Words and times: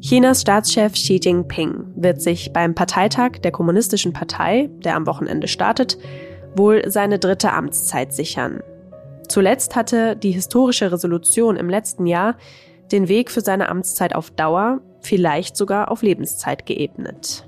Chinas 0.00 0.40
Staatschef 0.40 0.94
Xi 0.94 1.20
Jinping 1.22 1.92
wird 1.94 2.22
sich 2.22 2.52
beim 2.54 2.74
Parteitag 2.74 3.40
der 3.42 3.52
Kommunistischen 3.52 4.14
Partei, 4.14 4.70
der 4.84 4.96
am 4.96 5.06
Wochenende 5.06 5.48
startet, 5.48 5.98
wohl 6.56 6.90
seine 6.90 7.18
dritte 7.18 7.52
Amtszeit 7.52 8.14
sichern. 8.14 8.60
Zuletzt 9.28 9.76
hatte 9.76 10.16
die 10.16 10.30
historische 10.30 10.90
Resolution 10.90 11.56
im 11.56 11.68
letzten 11.68 12.06
Jahr 12.06 12.36
den 12.90 13.08
Weg 13.08 13.30
für 13.30 13.42
seine 13.42 13.68
Amtszeit 13.68 14.14
auf 14.14 14.30
Dauer, 14.30 14.80
vielleicht 15.00 15.56
sogar 15.56 15.90
auf 15.90 16.02
Lebenszeit 16.02 16.64
geebnet. 16.64 17.47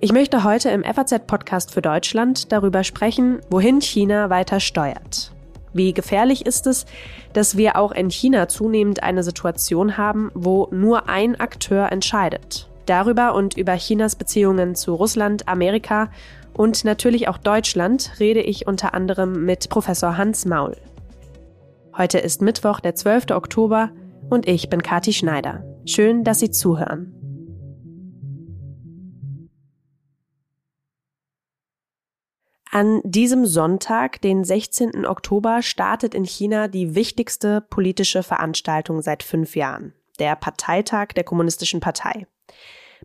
Ich 0.00 0.12
möchte 0.12 0.44
heute 0.44 0.70
im 0.70 0.84
FAZ-Podcast 0.84 1.72
für 1.72 1.80
Deutschland 1.80 2.52
darüber 2.52 2.84
sprechen, 2.84 3.40
wohin 3.48 3.80
China 3.80 4.28
weiter 4.28 4.60
steuert. 4.60 5.32
Wie 5.72 5.92
gefährlich 5.92 6.46
ist 6.46 6.66
es, 6.66 6.84
dass 7.32 7.56
wir 7.56 7.76
auch 7.76 7.92
in 7.92 8.10
China 8.10 8.48
zunehmend 8.48 9.02
eine 9.02 9.22
Situation 9.22 9.96
haben, 9.96 10.30
wo 10.34 10.68
nur 10.70 11.08
ein 11.08 11.38
Akteur 11.40 11.90
entscheidet? 11.90 12.68
Darüber 12.86 13.34
und 13.34 13.56
über 13.56 13.74
Chinas 13.76 14.14
Beziehungen 14.14 14.74
zu 14.74 14.94
Russland, 14.94 15.48
Amerika 15.48 16.10
und 16.52 16.84
natürlich 16.84 17.28
auch 17.28 17.38
Deutschland 17.38 18.12
rede 18.20 18.40
ich 18.40 18.66
unter 18.66 18.94
anderem 18.94 19.44
mit 19.44 19.68
Professor 19.68 20.16
Hans 20.16 20.44
Maul. 20.44 20.76
Heute 21.96 22.18
ist 22.18 22.42
Mittwoch, 22.42 22.80
der 22.80 22.94
12. 22.94 23.30
Oktober 23.30 23.90
und 24.28 24.46
ich 24.46 24.68
bin 24.68 24.82
Kati 24.82 25.12
Schneider. 25.12 25.64
Schön, 25.86 26.24
dass 26.24 26.40
Sie 26.40 26.50
zuhören. 26.50 27.13
An 32.74 33.02
diesem 33.04 33.46
Sonntag, 33.46 34.20
den 34.20 34.42
16. 34.42 35.06
Oktober, 35.06 35.62
startet 35.62 36.12
in 36.12 36.24
China 36.24 36.66
die 36.66 36.96
wichtigste 36.96 37.60
politische 37.60 38.24
Veranstaltung 38.24 39.00
seit 39.00 39.22
fünf 39.22 39.54
Jahren, 39.54 39.94
der 40.18 40.34
Parteitag 40.34 41.12
der 41.14 41.22
Kommunistischen 41.22 41.78
Partei. 41.78 42.26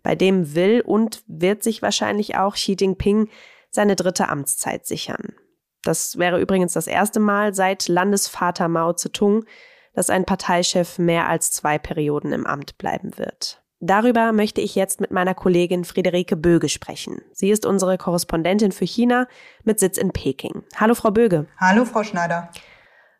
Bei 0.02 0.16
dem 0.16 0.56
will 0.56 0.82
und 0.82 1.22
wird 1.28 1.62
sich 1.62 1.84
wahrscheinlich 1.84 2.36
auch 2.36 2.56
Xi 2.56 2.78
Jinping 2.80 3.30
seine 3.70 3.96
dritte 3.96 4.28
Amtszeit 4.28 4.88
sichern. 4.88 5.36
Das 5.84 6.18
wäre 6.18 6.42
übrigens 6.42 6.74
das 6.74 6.88
erste 6.88 7.20
Mal 7.20 7.54
seit 7.54 7.88
Landesvater 7.88 8.70
Mao 8.70 8.94
Zedong, 8.94 9.46
dass 9.94 10.10
ein 10.10 10.26
Parteichef 10.26 10.98
mehr 10.98 11.30
als 11.30 11.52
zwei 11.52 11.78
Perioden 11.78 12.34
im 12.34 12.48
Amt 12.48 12.80
bleiben 12.80 13.20
wird. 13.20 13.59
Darüber 13.82 14.34
möchte 14.34 14.60
ich 14.60 14.76
jetzt 14.76 15.00
mit 15.00 15.12
meiner 15.12 15.34
Kollegin 15.34 15.86
Friederike 15.86 16.36
Böge 16.36 16.68
sprechen. 16.68 17.22
Sie 17.32 17.50
ist 17.50 17.66
unsere 17.66 17.98
Korrespondentin 17.98 18.74
für 18.74 18.86
China 18.86 19.28
mit 19.64 19.80
Sitz 19.80 19.98
in 19.98 20.12
Peking. 20.12 20.64
Hallo, 20.76 20.96
Frau 20.96 21.12
Böge. 21.12 21.46
Hallo, 21.58 21.86
Frau 21.86 22.04
Schneider. 22.04 22.50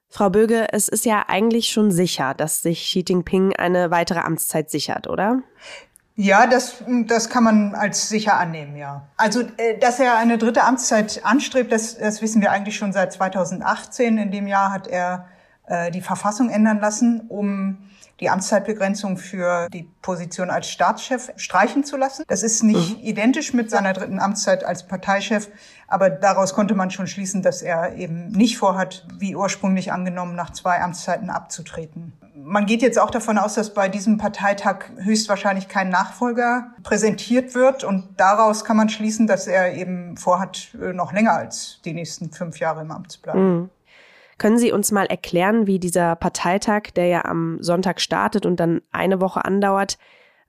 Frau 0.10 0.30
Böge, 0.30 0.68
es 0.74 0.90
ist 0.90 1.06
ja 1.06 1.24
eigentlich 1.28 1.70
schon 1.70 1.92
sicher, 1.92 2.34
dass 2.34 2.62
sich 2.62 2.82
Xi 2.82 3.06
Jinping 3.08 3.56
eine 3.56 3.90
weitere 3.92 4.20
Amtszeit 4.20 4.70
sichert, 4.70 5.08
oder? 5.08 5.44
Ja, 6.16 6.48
das, 6.48 6.84
das 7.06 7.30
kann 7.30 7.46
man 7.46 7.76
als 7.76 8.10
sicher 8.10 8.38
annehmen, 8.38 8.76
ja. 8.76 9.08
Also, 9.16 9.42
äh, 9.56 9.78
dass 9.80 10.02
er 10.02 10.18
eine 10.18 10.38
dritte 10.38 10.64
Amtszeit 10.64 11.22
anstrebt, 11.24 11.72
das, 11.72 11.98
das 11.98 12.22
wissen 12.22 12.42
wir 12.42 12.52
eigentlich 12.52 12.76
schon 12.76 12.92
seit 12.92 13.14
2018. 13.14 14.18
In 14.18 14.32
dem 14.32 14.46
Jahr 14.48 14.74
hat 14.74 14.88
er 14.88 15.28
äh, 15.68 15.92
die 15.92 16.02
Verfassung 16.02 16.50
ändern 16.50 16.82
lassen, 16.82 17.22
um 17.30 17.78
die 18.20 18.30
Amtszeitbegrenzung 18.30 19.18
für 19.18 19.68
die 19.70 19.90
Position 20.02 20.50
als 20.50 20.70
Staatschef 20.70 21.32
streichen 21.38 21.84
zu 21.84 21.98
lassen. 21.98 22.24
Das 22.28 22.44
ist 22.44 22.64
nicht 22.64 22.98
mhm. 23.00 23.04
identisch 23.04 23.54
mit 23.54 23.70
seiner 23.70 23.94
dritten 23.94 24.20
Amtszeit 24.20 24.64
als 24.64 24.88
Parteichef, 24.88 25.50
aber 25.88 26.10
daraus 26.10 26.54
konnte 26.54 26.76
man 26.76 26.92
schon 26.92 27.08
schließen, 27.08 27.42
dass 27.42 27.62
er 27.62 27.96
eben 27.96 28.30
nicht 28.30 28.58
vorhat, 28.58 29.06
wie 29.18 29.36
ursprünglich 29.36 29.92
angenommen, 29.92 30.36
nach 30.36 30.52
zwei 30.52 30.82
Amtszeiten 30.82 31.30
abzutreten. 31.30 32.14
Man 32.36 32.66
geht 32.66 32.82
jetzt 32.82 32.98
auch 32.98 33.12
davon 33.12 33.38
aus, 33.38 33.56
dass 33.56 33.74
bei 33.74 33.90
diesem 33.90 34.18
Parteitag 34.18 34.86
höchstwahrscheinlich 34.98 35.68
kein 35.68 35.90
Nachfolger 35.90 36.74
präsentiert 36.84 37.54
wird 37.54 37.84
und 37.84 38.08
daraus 38.18 38.64
kann 38.64 38.78
man 38.78 38.90
schließen, 38.90 39.28
dass 39.28 39.46
er 39.46 39.74
eben 39.76 40.18
vorhat, 40.18 40.70
noch 40.74 41.12
länger 41.12 41.34
als 41.34 41.80
die 41.84 41.94
nächsten 41.94 42.32
fünf 42.32 42.60
Jahre 42.60 42.82
im 42.82 42.92
Amt 42.92 43.12
zu 43.12 43.22
bleiben. 43.22 43.60
Mhm. 43.60 43.70
Können 44.40 44.58
Sie 44.58 44.72
uns 44.72 44.92
mal 44.92 45.06
erklären, 45.06 45.68
wie 45.68 45.80
dieser 45.80 46.16
Parteitag, 46.16 46.92
der 46.96 47.08
ja 47.08 47.26
am 47.26 47.62
Sonntag 47.62 48.00
startet 48.00 48.46
und 48.46 48.60
dann 48.60 48.82
eine 48.92 49.20
Woche 49.20 49.44
andauert, 49.44 50.00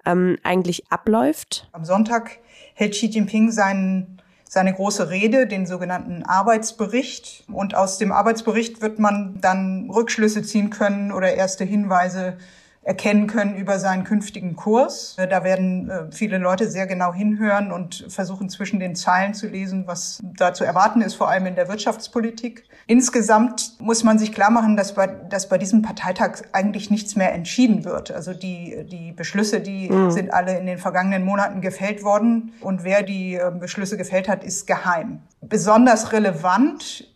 ähm, 0.06 0.38
eigentlich 0.44 0.90
abläuft? 0.90 1.68
Am 1.72 1.84
Sonntag 1.84 2.38
hält 2.74 2.92
Xi 2.92 3.06
Jinping 3.06 3.50
seinen, 3.50 4.22
seine 4.48 4.72
große 4.72 5.10
Rede, 5.10 5.48
den 5.48 5.66
sogenannten 5.66 6.22
Arbeitsbericht. 6.22 7.44
Und 7.52 7.74
aus 7.74 7.98
dem 7.98 8.12
Arbeitsbericht 8.12 8.80
wird 8.80 9.00
man 9.00 9.40
dann 9.40 9.90
Rückschlüsse 9.90 10.42
ziehen 10.42 10.70
können 10.70 11.10
oder 11.10 11.34
erste 11.34 11.64
Hinweise 11.64 12.38
erkennen 12.82 13.26
können 13.26 13.56
über 13.56 13.78
seinen 13.78 14.04
künftigen 14.04 14.56
Kurs. 14.56 15.16
Da 15.16 15.44
werden 15.44 15.90
äh, 15.90 16.10
viele 16.10 16.38
Leute 16.38 16.70
sehr 16.70 16.86
genau 16.86 17.12
hinhören 17.12 17.72
und 17.72 18.06
versuchen 18.08 18.48
zwischen 18.48 18.80
den 18.80 18.96
Zeilen 18.96 19.34
zu 19.34 19.48
lesen, 19.48 19.86
was 19.86 20.18
da 20.22 20.54
zu 20.54 20.64
erwarten 20.64 21.02
ist, 21.02 21.14
vor 21.14 21.28
allem 21.28 21.46
in 21.46 21.56
der 21.56 21.68
Wirtschaftspolitik. 21.68 22.64
Insgesamt 22.86 23.74
muss 23.80 24.02
man 24.02 24.18
sich 24.18 24.32
klar 24.32 24.50
machen, 24.50 24.76
dass 24.76 24.94
bei, 24.94 25.06
dass 25.06 25.48
bei 25.48 25.58
diesem 25.58 25.82
Parteitag 25.82 26.42
eigentlich 26.52 26.90
nichts 26.90 27.16
mehr 27.16 27.34
entschieden 27.34 27.84
wird. 27.84 28.10
Also 28.10 28.32
die, 28.32 28.86
die 28.90 29.12
Beschlüsse, 29.12 29.60
die 29.60 29.90
mhm. 29.90 30.10
sind 30.10 30.32
alle 30.32 30.58
in 30.58 30.64
den 30.64 30.78
vergangenen 30.78 31.22
Monaten 31.22 31.60
gefällt 31.60 32.02
worden 32.02 32.54
und 32.62 32.82
wer 32.82 33.02
die 33.02 33.34
äh, 33.34 33.52
Beschlüsse 33.52 33.98
gefällt 33.98 34.26
hat, 34.26 34.42
ist 34.42 34.66
geheim. 34.66 35.20
Besonders 35.42 36.12
relevant 36.12 37.06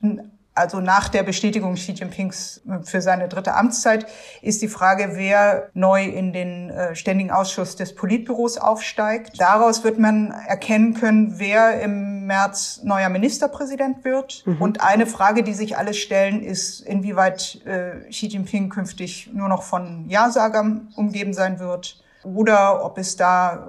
also 0.54 0.80
nach 0.80 1.08
der 1.08 1.22
Bestätigung 1.22 1.74
Xi 1.74 1.92
Jinpings 1.92 2.62
für 2.82 3.00
seine 3.00 3.28
dritte 3.28 3.54
Amtszeit, 3.54 4.06
ist 4.40 4.62
die 4.62 4.68
Frage, 4.68 5.12
wer 5.14 5.70
neu 5.74 6.04
in 6.04 6.32
den 6.32 6.70
äh, 6.70 6.94
Ständigen 6.94 7.30
Ausschuss 7.30 7.76
des 7.76 7.94
Politbüros 7.94 8.58
aufsteigt. 8.58 9.40
Daraus 9.40 9.82
wird 9.82 9.98
man 9.98 10.30
erkennen 10.30 10.94
können, 10.94 11.38
wer 11.38 11.80
im 11.80 12.26
März 12.26 12.80
neuer 12.84 13.08
Ministerpräsident 13.08 14.04
wird. 14.04 14.44
Mhm. 14.46 14.62
Und 14.62 14.80
eine 14.80 15.06
Frage, 15.06 15.42
die 15.42 15.54
sich 15.54 15.76
alle 15.76 15.92
stellen, 15.92 16.42
ist, 16.42 16.80
inwieweit 16.80 17.60
äh, 17.66 18.08
Xi 18.10 18.28
Jinping 18.28 18.68
künftig 18.68 19.30
nur 19.32 19.48
noch 19.48 19.62
von 19.62 20.08
Ja-Sagern 20.08 20.92
umgeben 20.94 21.34
sein 21.34 21.58
wird 21.58 22.02
oder 22.24 22.84
ob 22.84 22.98
es 22.98 23.16
da 23.16 23.68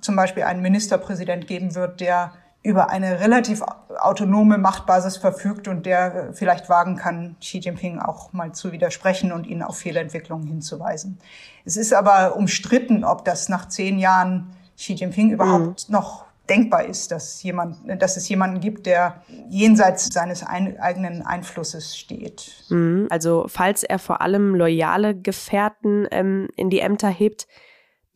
zum 0.00 0.16
Beispiel 0.16 0.44
einen 0.44 0.62
Ministerpräsident 0.62 1.46
geben 1.46 1.74
wird, 1.74 2.00
der 2.00 2.32
über 2.66 2.90
eine 2.90 3.20
relativ 3.20 3.62
autonome 4.00 4.58
Machtbasis 4.58 5.18
verfügt 5.18 5.68
und 5.68 5.86
der 5.86 6.30
vielleicht 6.32 6.68
wagen 6.68 6.96
kann, 6.96 7.36
Xi 7.40 7.58
Jinping 7.58 8.00
auch 8.00 8.32
mal 8.32 8.52
zu 8.52 8.72
widersprechen 8.72 9.30
und 9.30 9.46
ihn 9.46 9.62
auf 9.62 9.78
Fehlentwicklungen 9.78 10.48
hinzuweisen. 10.48 11.18
Es 11.64 11.76
ist 11.76 11.94
aber 11.94 12.34
umstritten, 12.34 13.04
ob 13.04 13.24
das 13.24 13.48
nach 13.48 13.68
zehn 13.68 14.00
Jahren 14.00 14.50
Xi 14.76 14.94
Jinping 14.94 15.30
überhaupt 15.30 15.88
mhm. 15.88 15.92
noch 15.92 16.24
denkbar 16.48 16.86
ist, 16.86 17.12
dass 17.12 17.40
jemand, 17.44 17.76
dass 18.02 18.16
es 18.16 18.28
jemanden 18.28 18.58
gibt, 18.58 18.86
der 18.86 19.22
jenseits 19.48 20.12
seines 20.12 20.44
ein, 20.44 20.78
eigenen 20.80 21.22
Einflusses 21.22 21.96
steht. 21.96 22.50
Mhm. 22.68 23.06
Also 23.10 23.46
falls 23.48 23.84
er 23.84 24.00
vor 24.00 24.22
allem 24.22 24.56
loyale 24.56 25.14
Gefährten 25.14 26.08
ähm, 26.10 26.48
in 26.56 26.68
die 26.68 26.80
Ämter 26.80 27.10
hebt, 27.10 27.46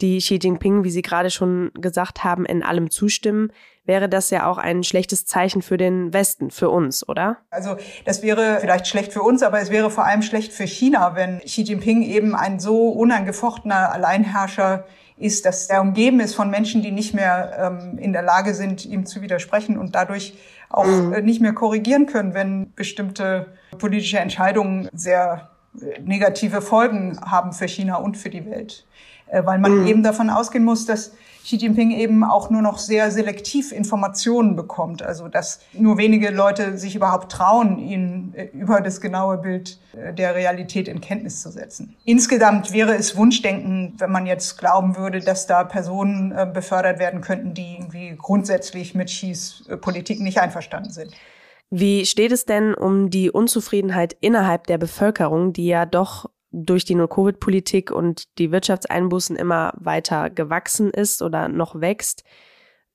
die 0.00 0.18
Xi 0.18 0.38
Jinping, 0.42 0.84
wie 0.84 0.90
Sie 0.90 1.02
gerade 1.02 1.30
schon 1.30 1.70
gesagt 1.74 2.24
haben, 2.24 2.44
in 2.44 2.62
allem 2.62 2.90
zustimmen, 2.90 3.52
wäre 3.84 4.08
das 4.08 4.30
ja 4.30 4.46
auch 4.46 4.58
ein 4.58 4.84
schlechtes 4.84 5.26
Zeichen 5.26 5.62
für 5.62 5.76
den 5.76 6.12
Westen, 6.12 6.50
für 6.50 6.70
uns, 6.70 7.08
oder? 7.08 7.38
Also 7.50 7.76
das 8.04 8.22
wäre 8.22 8.58
vielleicht 8.60 8.86
schlecht 8.86 9.12
für 9.12 9.22
uns, 9.22 9.42
aber 9.42 9.60
es 9.60 9.70
wäre 9.70 9.90
vor 9.90 10.04
allem 10.04 10.22
schlecht 10.22 10.52
für 10.52 10.66
China, 10.66 11.16
wenn 11.16 11.40
Xi 11.40 11.62
Jinping 11.62 12.02
eben 12.02 12.34
ein 12.34 12.60
so 12.60 12.88
unangefochtener 12.88 13.92
Alleinherrscher 13.92 14.84
ist, 15.16 15.44
dass 15.44 15.68
er 15.68 15.82
umgeben 15.82 16.20
ist 16.20 16.34
von 16.34 16.50
Menschen, 16.50 16.82
die 16.82 16.90
nicht 16.90 17.14
mehr 17.14 17.80
ähm, 17.82 17.98
in 17.98 18.12
der 18.12 18.22
Lage 18.22 18.54
sind, 18.54 18.86
ihm 18.86 19.06
zu 19.06 19.20
widersprechen 19.22 19.76
und 19.78 19.94
dadurch 19.94 20.34
auch 20.70 20.86
mhm. 20.86 21.12
äh, 21.12 21.22
nicht 21.22 21.40
mehr 21.40 21.52
korrigieren 21.52 22.06
können, 22.06 22.34
wenn 22.34 22.72
bestimmte 22.74 23.46
politische 23.78 24.18
Entscheidungen 24.18 24.88
sehr 24.92 25.50
äh, 25.80 26.00
negative 26.00 26.62
Folgen 26.62 27.20
haben 27.20 27.52
für 27.52 27.68
China 27.68 27.96
und 27.96 28.16
für 28.16 28.30
die 28.30 28.46
Welt. 28.46 28.86
Äh, 29.30 29.46
weil 29.46 29.58
man 29.58 29.80
mhm. 29.80 29.86
eben 29.86 30.02
davon 30.02 30.28
ausgehen 30.30 30.64
muss, 30.64 30.86
dass 30.86 31.12
Xi 31.44 31.56
Jinping 31.56 31.90
eben 31.92 32.22
auch 32.22 32.50
nur 32.50 32.60
noch 32.60 32.78
sehr 32.78 33.10
selektiv 33.10 33.72
Informationen 33.72 34.56
bekommt. 34.56 35.02
Also 35.02 35.28
dass 35.28 35.60
nur 35.72 35.98
wenige 35.98 36.30
Leute 36.30 36.76
sich 36.76 36.96
überhaupt 36.96 37.32
trauen, 37.32 37.78
ihn 37.78 38.34
äh, 38.34 38.46
über 38.52 38.80
das 38.80 39.00
genaue 39.00 39.38
Bild 39.38 39.78
äh, 39.92 40.12
der 40.12 40.34
Realität 40.34 40.88
in 40.88 41.00
Kenntnis 41.00 41.40
zu 41.40 41.50
setzen. 41.50 41.96
Insgesamt 42.04 42.72
wäre 42.72 42.94
es 42.94 43.16
Wunschdenken, 43.16 43.94
wenn 43.98 44.10
man 44.10 44.26
jetzt 44.26 44.58
glauben 44.58 44.96
würde, 44.96 45.20
dass 45.20 45.46
da 45.46 45.64
Personen 45.64 46.34
befördert 46.52 46.98
werden 46.98 47.20
könnten, 47.20 47.54
die 47.54 47.74
irgendwie 47.74 48.14
grundsätzlich 48.16 48.94
mit 48.94 49.08
Xis 49.08 49.64
Politik 49.80 50.20
nicht 50.20 50.40
einverstanden 50.40 50.90
sind. 50.90 51.12
Wie 51.70 52.04
steht 52.04 52.32
es 52.32 52.44
denn 52.44 52.74
um 52.74 53.10
die 53.10 53.30
Unzufriedenheit 53.30 54.16
innerhalb 54.20 54.66
der 54.66 54.78
Bevölkerung, 54.78 55.52
die 55.52 55.66
ja 55.66 55.86
doch 55.86 56.28
durch 56.52 56.84
die 56.84 56.94
No-Covid-Politik 56.94 57.90
und 57.90 58.38
die 58.38 58.50
Wirtschaftseinbußen 58.50 59.36
immer 59.36 59.72
weiter 59.76 60.30
gewachsen 60.30 60.90
ist 60.90 61.22
oder 61.22 61.48
noch 61.48 61.80
wächst. 61.80 62.24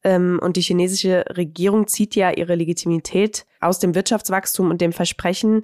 Ähm, 0.04 0.40
und 0.42 0.58
die 0.58 0.62
chinesische 0.62 1.26
Regierung 1.36 1.88
zieht 1.88 2.16
ja 2.16 2.32
ihre 2.32 2.56
Legitimität 2.56 3.46
aus 3.60 3.80
dem 3.80 3.96
Wirtschaftswachstum 3.96 4.70
und 4.70 4.82
dem 4.82 4.94
Versprechen, 4.94 5.64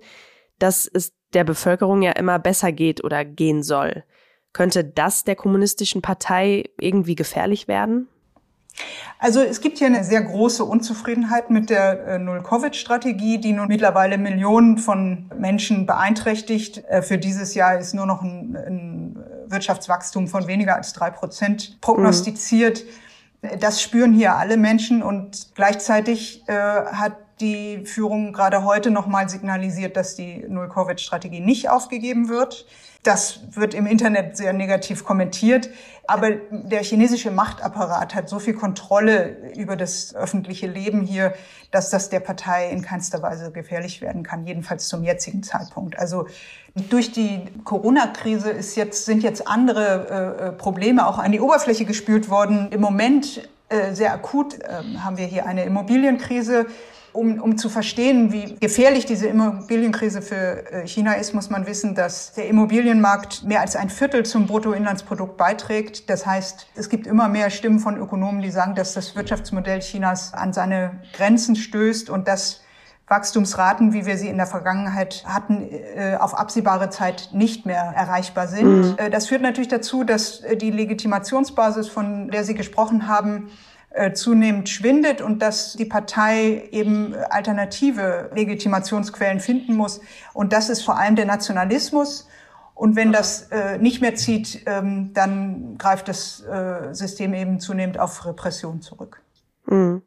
dass 0.59 0.89
es 0.91 1.13
der 1.33 1.43
Bevölkerung 1.43 2.01
ja 2.01 2.11
immer 2.11 2.39
besser 2.39 2.71
geht 2.71 3.03
oder 3.03 3.25
gehen 3.25 3.63
soll. 3.63 4.03
Könnte 4.53 4.83
das 4.83 5.23
der 5.23 5.35
kommunistischen 5.35 6.01
Partei 6.01 6.65
irgendwie 6.79 7.15
gefährlich 7.15 7.67
werden? 7.67 8.07
Also 9.24 9.39
es 9.42 9.62
gibt 9.62 9.78
hier 9.78 9.86
eine 9.86 10.04
sehr 10.04 10.24
große 10.24 10.66
Unzufriedenheit 10.66 11.51
mit 11.51 11.69
der 11.69 12.07
äh, 12.07 12.18
Null-Covid-Strategie, 12.18 13.38
die 13.38 13.54
nun 13.54 13.68
mittlerweile 13.68 14.18
Millionen 14.18 14.80
von 14.80 15.30
Menschen 15.38 15.86
beeinträchtigt. 15.86 16.83
Äh, 16.86 17.04
für 17.04 17.19
dieses 17.19 17.54
Jahr 17.54 17.78
ist 17.78 17.94
nur 17.94 18.07
noch 18.07 18.24
ein, 18.24 18.56
ein 18.56 19.24
Wirtschaftswachstum 19.45 20.28
von 20.28 20.48
weniger 20.48 20.75
als 20.75 20.94
drei 20.94 21.12
Prozent 21.12 21.80
prognostiziert. 21.81 22.83
Mhm. 23.44 23.60
Das 23.60 23.81
spüren 23.81 24.13
hier 24.13 24.36
alle 24.36 24.57
Menschen 24.57 25.04
und 25.04 25.54
gleichzeitig 25.54 26.44
äh, 26.48 26.54
hat 26.54 27.18
die 27.42 27.86
Führung 27.86 28.33
gerade 28.33 28.63
heute 28.63 28.89
nochmal 28.89 29.30
signalisiert, 29.30 29.98
dass 29.98 30.16
die 30.16 30.45
Null-Covid-Strategie 30.48 31.42
nicht 31.42 31.69
aufgegeben 31.69 32.30
wird. 32.30 32.66
Das 33.03 33.39
wird 33.56 33.74
im 33.74 33.88
Internet 33.88 34.38
sehr 34.38 34.53
negativ 34.53 35.03
kommentiert. 35.03 35.69
Aber 36.07 36.31
der 36.51 36.83
chinesische 36.83 37.31
Machtapparat 37.31 38.13
hat 38.13 38.30
so 38.30 38.38
viel 38.38 38.53
Kontrolle 38.53 39.51
über 39.56 39.75
das 39.75 40.13
öffentliche 40.13 40.68
Leben 40.68 41.01
hier, 41.01 41.33
dass 41.71 41.89
das 41.89 42.09
der 42.09 42.19
Partei 42.19 42.69
in 42.69 42.81
keinster 42.81 43.21
Weise 43.21 43.51
gefährlich 43.51 44.01
werden 44.01 44.24
kann, 44.24 44.45
jedenfalls 44.45 44.88
zum 44.88 45.03
jetzigen 45.03 45.42
Zeitpunkt. 45.42 45.98
Also 45.98 46.27
durch 46.89 47.12
die 47.12 47.45
Corona-Krise 47.63 48.51
ist 48.51 48.75
jetzt, 48.75 49.06
sind 49.06 49.24
jetzt 49.24 49.47
andere 49.47 50.38
äh, 50.42 50.47
äh 50.47 50.51
Probleme 50.51 51.07
auch 51.07 51.18
an 51.18 51.31
die 51.31 51.39
Oberfläche 51.39 51.86
gespült 51.86 52.30
worden. 52.30 52.69
Im 52.71 52.81
Moment 52.81 53.50
äh, 53.69 53.94
sehr 53.94 54.13
akut 54.13 54.59
äh, 54.59 54.83
haben 55.00 55.18
wir 55.18 55.25
hier 55.25 55.45
eine 55.45 55.63
Immobilienkrise 55.63 56.65
um, 57.13 57.41
um 57.41 57.57
zu 57.57 57.69
verstehen, 57.69 58.31
wie 58.31 58.55
gefährlich 58.55 59.05
diese 59.05 59.27
Immobilienkrise 59.27 60.21
für 60.21 60.71
äh, 60.71 60.87
China 60.87 61.13
ist, 61.13 61.33
muss 61.33 61.49
man 61.49 61.67
wissen, 61.67 61.95
dass 61.95 62.33
der 62.33 62.47
Immobilienmarkt 62.47 63.43
mehr 63.43 63.61
als 63.61 63.75
ein 63.75 63.89
Viertel 63.89 64.25
zum 64.25 64.47
Bruttoinlandsprodukt 64.47 65.37
beiträgt. 65.37 66.09
Das 66.09 66.25
heißt, 66.25 66.67
es 66.75 66.89
gibt 66.89 67.07
immer 67.07 67.27
mehr 67.27 67.49
Stimmen 67.49 67.79
von 67.79 67.97
Ökonomen, 67.97 68.41
die 68.41 68.51
sagen, 68.51 68.75
dass 68.75 68.93
das 68.93 69.15
Wirtschaftsmodell 69.15 69.79
Chinas 69.79 70.33
an 70.33 70.53
seine 70.53 71.01
Grenzen 71.13 71.55
stößt 71.55 72.09
und 72.09 72.27
dass 72.27 72.61
Wachstumsraten, 73.11 73.91
wie 73.91 74.05
wir 74.05 74.17
sie 74.17 74.29
in 74.29 74.37
der 74.37 74.47
Vergangenheit 74.47 75.25
hatten, 75.27 75.67
äh, 75.69 76.15
auf 76.17 76.33
absehbare 76.33 76.89
Zeit 76.89 77.29
nicht 77.33 77.65
mehr 77.65 77.93
erreichbar 77.95 78.47
sind. 78.47 78.91
Mhm. 78.91 78.95
Äh, 78.97 79.09
das 79.09 79.27
führt 79.27 79.41
natürlich 79.41 79.67
dazu, 79.67 80.05
dass 80.05 80.41
die 80.55 80.71
Legitimationsbasis, 80.71 81.89
von 81.89 82.29
der 82.29 82.45
Sie 82.45 82.55
gesprochen 82.55 83.09
haben, 83.09 83.49
zunehmend 84.13 84.69
schwindet 84.69 85.21
und 85.21 85.41
dass 85.41 85.73
die 85.73 85.85
Partei 85.85 86.69
eben 86.71 87.13
alternative 87.29 88.29
Legitimationsquellen 88.33 89.39
finden 89.39 89.75
muss. 89.75 90.01
Und 90.33 90.53
das 90.53 90.69
ist 90.69 90.83
vor 90.83 90.97
allem 90.97 91.15
der 91.15 91.25
Nationalismus. 91.25 92.27
Und 92.73 92.95
wenn 92.95 93.11
das 93.11 93.51
äh, 93.51 93.77
nicht 93.77 94.01
mehr 94.01 94.15
zieht, 94.15 94.63
ähm, 94.65 95.11
dann 95.13 95.77
greift 95.77 96.07
das 96.07 96.41
äh, 96.41 96.93
System 96.93 97.33
eben 97.33 97.59
zunehmend 97.59 97.99
auf 97.99 98.25
Repression 98.25 98.81
zurück. 98.81 99.21
Mhm. 99.65 100.01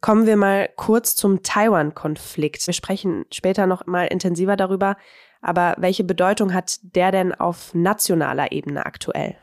Kommen 0.00 0.26
wir 0.26 0.36
mal 0.36 0.68
kurz 0.76 1.16
zum 1.16 1.42
Taiwan-Konflikt. 1.42 2.66
Wir 2.66 2.74
sprechen 2.74 3.24
später 3.32 3.66
noch 3.66 3.86
mal 3.86 4.04
intensiver 4.04 4.56
darüber. 4.56 4.96
Aber 5.40 5.76
welche 5.78 6.04
Bedeutung 6.04 6.52
hat 6.52 6.78
der 6.82 7.10
denn 7.10 7.34
auf 7.34 7.74
nationaler 7.74 8.52
Ebene 8.52 8.84
aktuell? 8.84 9.36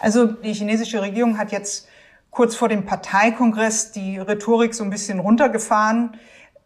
Also 0.00 0.26
die 0.26 0.52
chinesische 0.52 1.00
Regierung 1.02 1.38
hat 1.38 1.52
jetzt 1.52 1.86
kurz 2.30 2.54
vor 2.54 2.68
dem 2.68 2.86
Parteikongress 2.86 3.92
die 3.92 4.18
Rhetorik 4.18 4.74
so 4.74 4.84
ein 4.84 4.90
bisschen 4.90 5.18
runtergefahren. 5.18 6.16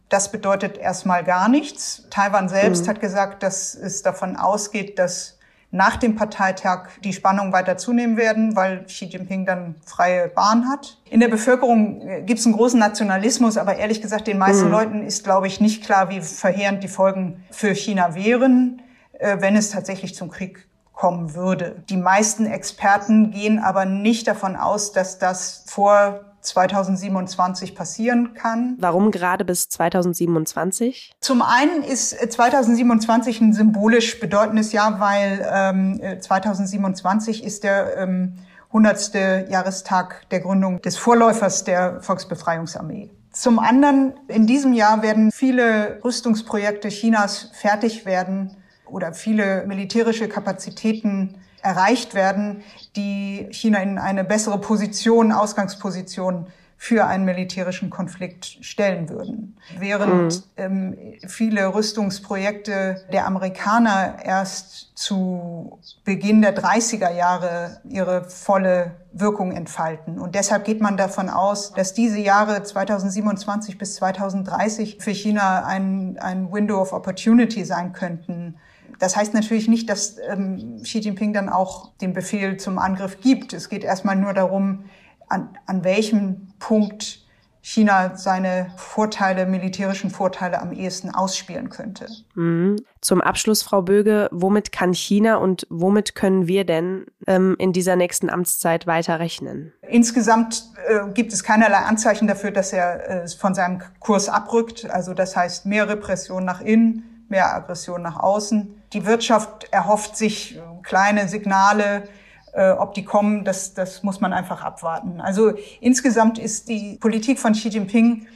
Das 0.09 0.31
bedeutet 0.31 0.79
erstmal 0.79 1.25
gar 1.25 1.49
nichts. 1.49 2.07
Taiwan 2.11 2.49
selbst 2.49 2.85
mhm. 2.85 2.91
hat 2.91 3.01
gesagt, 3.01 3.43
dass 3.43 3.75
es 3.75 4.03
davon 4.03 4.37
ausgeht, 4.37 4.99
dass 4.99 5.39
nach 5.75 5.97
dem 5.97 6.15
Parteitag 6.15 6.89
die 7.03 7.13
Spannungen 7.13 7.53
weiter 7.53 7.77
zunehmen 7.77 8.17
werden, 8.17 8.55
weil 8.55 8.85
Xi 8.85 9.07
Jinping 9.07 9.45
dann 9.45 9.75
freie 9.85 10.29
Bahn 10.29 10.69
hat. 10.69 10.99
In 11.11 11.19
der 11.19 11.27
Bevölkerung 11.27 12.01
äh, 12.01 12.23
gibt 12.23 12.39
es 12.39 12.47
einen 12.47 12.55
großen 12.55 12.79
Nationalismus, 12.79 13.57
aber 13.57 13.75
ehrlich 13.75 14.01
gesagt, 14.01 14.29
den 14.29 14.39
meisten 14.39 14.67
mhm. 14.67 14.71
Leuten 14.71 15.03
ist, 15.03 15.25
glaube 15.25 15.49
ich, 15.49 15.61
nicht 15.61 15.83
klar, 15.83 16.11
wie 16.11 16.21
verheerend 16.21 16.85
die 16.85 16.89
Folgen 16.89 17.43
für 17.51 17.75
China 17.75 18.15
wären, 18.15 18.83
äh, 19.19 19.39
wenn 19.41 19.57
es 19.57 19.71
tatsächlich 19.71 20.15
zum 20.15 20.31
Krieg 20.31 20.69
kommen 20.95 21.35
würde. 21.35 21.83
Die 21.91 21.97
meisten 21.97 22.47
Experten 22.47 23.31
gehen 23.31 23.59
aber 23.59 23.85
nicht 23.85 24.27
davon 24.27 24.57
aus, 24.57 24.93
dass 24.93 25.19
das 25.19 25.65
vor 25.67 26.21
2027 26.41 27.75
passieren 27.75 28.35
kann. 28.35 28.77
Warum 28.79 29.11
gerade 29.11 29.45
bis 29.45 29.69
2027? 29.69 31.15
Zum 31.21 31.43
einen 31.43 31.83
ist 31.83 32.11
2027 32.11 33.41
ein 33.41 33.53
symbolisch 33.53 34.21
bedeutendes 34.21 34.73
Jahr, 34.73 35.01
weil 35.01 35.47
ähm, 35.51 36.21
2027 36.21 37.43
ist 37.43 37.65
der 37.65 37.97
ähm, 37.97 38.35
100. 38.69 39.51
Jahrestag 39.51 40.29
der 40.31 40.41
Gründung 40.41 40.83
des 40.83 40.97
Vorläufers 40.97 41.65
der 41.65 42.01
Volksbefreiungsarmee. 42.01 43.11
Zum 43.31 43.59
anderen, 43.59 44.15
in 44.29 44.47
diesem 44.47 44.75
Jahr 44.75 45.03
werden 45.03 45.33
viele 45.33 46.01
Rüstungsprojekte 46.05 46.89
Chinas 46.89 47.51
fertig 47.53 48.05
werden 48.05 48.57
oder 48.87 49.15
viele 49.15 49.65
militärische 49.67 50.29
Kapazitäten 50.29 51.37
erreicht 51.63 52.15
werden, 52.15 52.63
die 52.95 53.49
China 53.51 53.79
in 53.79 53.99
eine 53.99 54.25
bessere 54.25 54.61
Position, 54.61 55.33
Ausgangsposition 55.33 56.47
für 56.77 57.07
einen 57.07 57.25
militärischen 57.25 57.89
Konflikt 57.89 58.59
stellen 58.61 59.09
würden. 59.09 59.57
Während 59.79 60.35
mhm. 60.35 60.43
ähm, 60.57 60.97
viele 61.27 61.75
Rüstungsprojekte 61.75 63.07
der 63.11 63.27
Amerikaner 63.27 64.17
erst 64.23 64.93
zu 64.95 65.79
Beginn 66.05 66.43
der 66.43 66.55
30er 66.55 67.11
Jahre 67.15 67.81
ihre 67.89 68.25
volle 68.25 68.97
Wirkung 69.13 69.53
entfalten. 69.53 70.19
Und 70.19 70.35
deshalb 70.35 70.65
geht 70.65 70.83
man 70.83 70.99
davon 70.99 71.31
aus, 71.31 71.73
dass 71.73 71.95
diese 71.95 72.19
Jahre 72.19 72.63
2027 72.63 73.79
bis 73.79 73.95
2030 73.95 74.99
für 75.01 75.13
China 75.13 75.65
ein, 75.65 76.19
ein 76.19 76.53
Window 76.53 76.83
of 76.83 76.93
Opportunity 76.93 77.65
sein 77.65 77.95
könnten, 77.95 78.57
das 78.99 79.17
heißt 79.17 79.35
natürlich 79.35 79.69
nicht, 79.69 79.89
dass 79.89 80.17
ähm, 80.29 80.81
Xi 80.83 80.99
Jinping 80.99 81.33
dann 81.33 81.49
auch 81.49 81.97
den 81.99 82.13
Befehl 82.13 82.57
zum 82.57 82.79
Angriff 82.79 83.21
gibt. 83.21 83.53
Es 83.53 83.69
geht 83.69 83.85
erstmal 83.85 84.17
nur 84.17 84.33
darum, 84.33 84.85
an, 85.29 85.57
an 85.67 85.85
welchem 85.85 86.49
Punkt 86.59 87.25
China 87.67 88.15
seine 88.15 88.73
Vorteile, 88.77 89.47
militärischen 89.47 90.11
Vorteile 90.11 90.61
am 90.61 90.75
ehesten 90.75 91.09
ausspielen 91.09 91.71
könnte. 91.71 92.09
Mhm. 92.35 92.77
Zum 93.01 93.23
Abschluss, 93.23 93.63
Frau 93.63 93.81
Böge, 93.81 94.29
womit 94.33 94.71
kann 94.71 94.93
China 94.93 95.37
und 95.37 95.67
womit 95.71 96.15
können 96.15 96.47
wir 96.47 96.67
denn 96.67 97.07
ähm, 97.27 97.57
in 97.59 97.73
dieser 97.73 97.97
nächsten 97.97 98.29
Amtszeit 98.29 98.87
weiter 98.87 99.19
rechnen? 99.19 99.73
Insgesamt 99.89 100.65
äh, 100.87 101.11
gibt 101.15 101.33
es 101.33 101.43
keinerlei 101.43 101.79
Anzeichen 101.79 102.29
dafür, 102.29 102.51
dass 102.51 102.75
er 102.75 103.25
äh, 103.25 103.29
von 103.29 103.55
seinem 103.55 103.81
Kurs 103.99 104.29
abrückt. 104.29 104.91
Also 104.91 105.15
das 105.15 105.35
heißt 105.35 105.65
mehr 105.65 105.89
Repression 105.89 106.45
nach 106.45 106.61
innen, 106.61 107.25
mehr 107.31 107.55
Aggression 107.55 108.03
nach 108.03 108.21
außen. 108.21 108.83
Die 108.95 109.05
Wirtschaft 109.05 109.67
erhofft 109.73 110.17
sich 110.17 110.61
kleine 110.83 111.29
Signale, 111.29 112.05
äh, 112.53 112.71
ob 112.71 112.95
die 112.95 113.05
kommen, 113.05 113.45
das, 113.45 113.75
das 113.75 114.03
muss 114.03 114.21
man 114.21 114.33
einfach 114.33 114.63
abwarten. 114.63 115.21
Also 115.21 115.53
insgesamt 115.81 116.39
ist 116.39 116.69
die 116.69 116.97
Politik 117.01 117.39
von 117.41 117.53
Xi 117.53 117.69
Jinping 117.69 118.27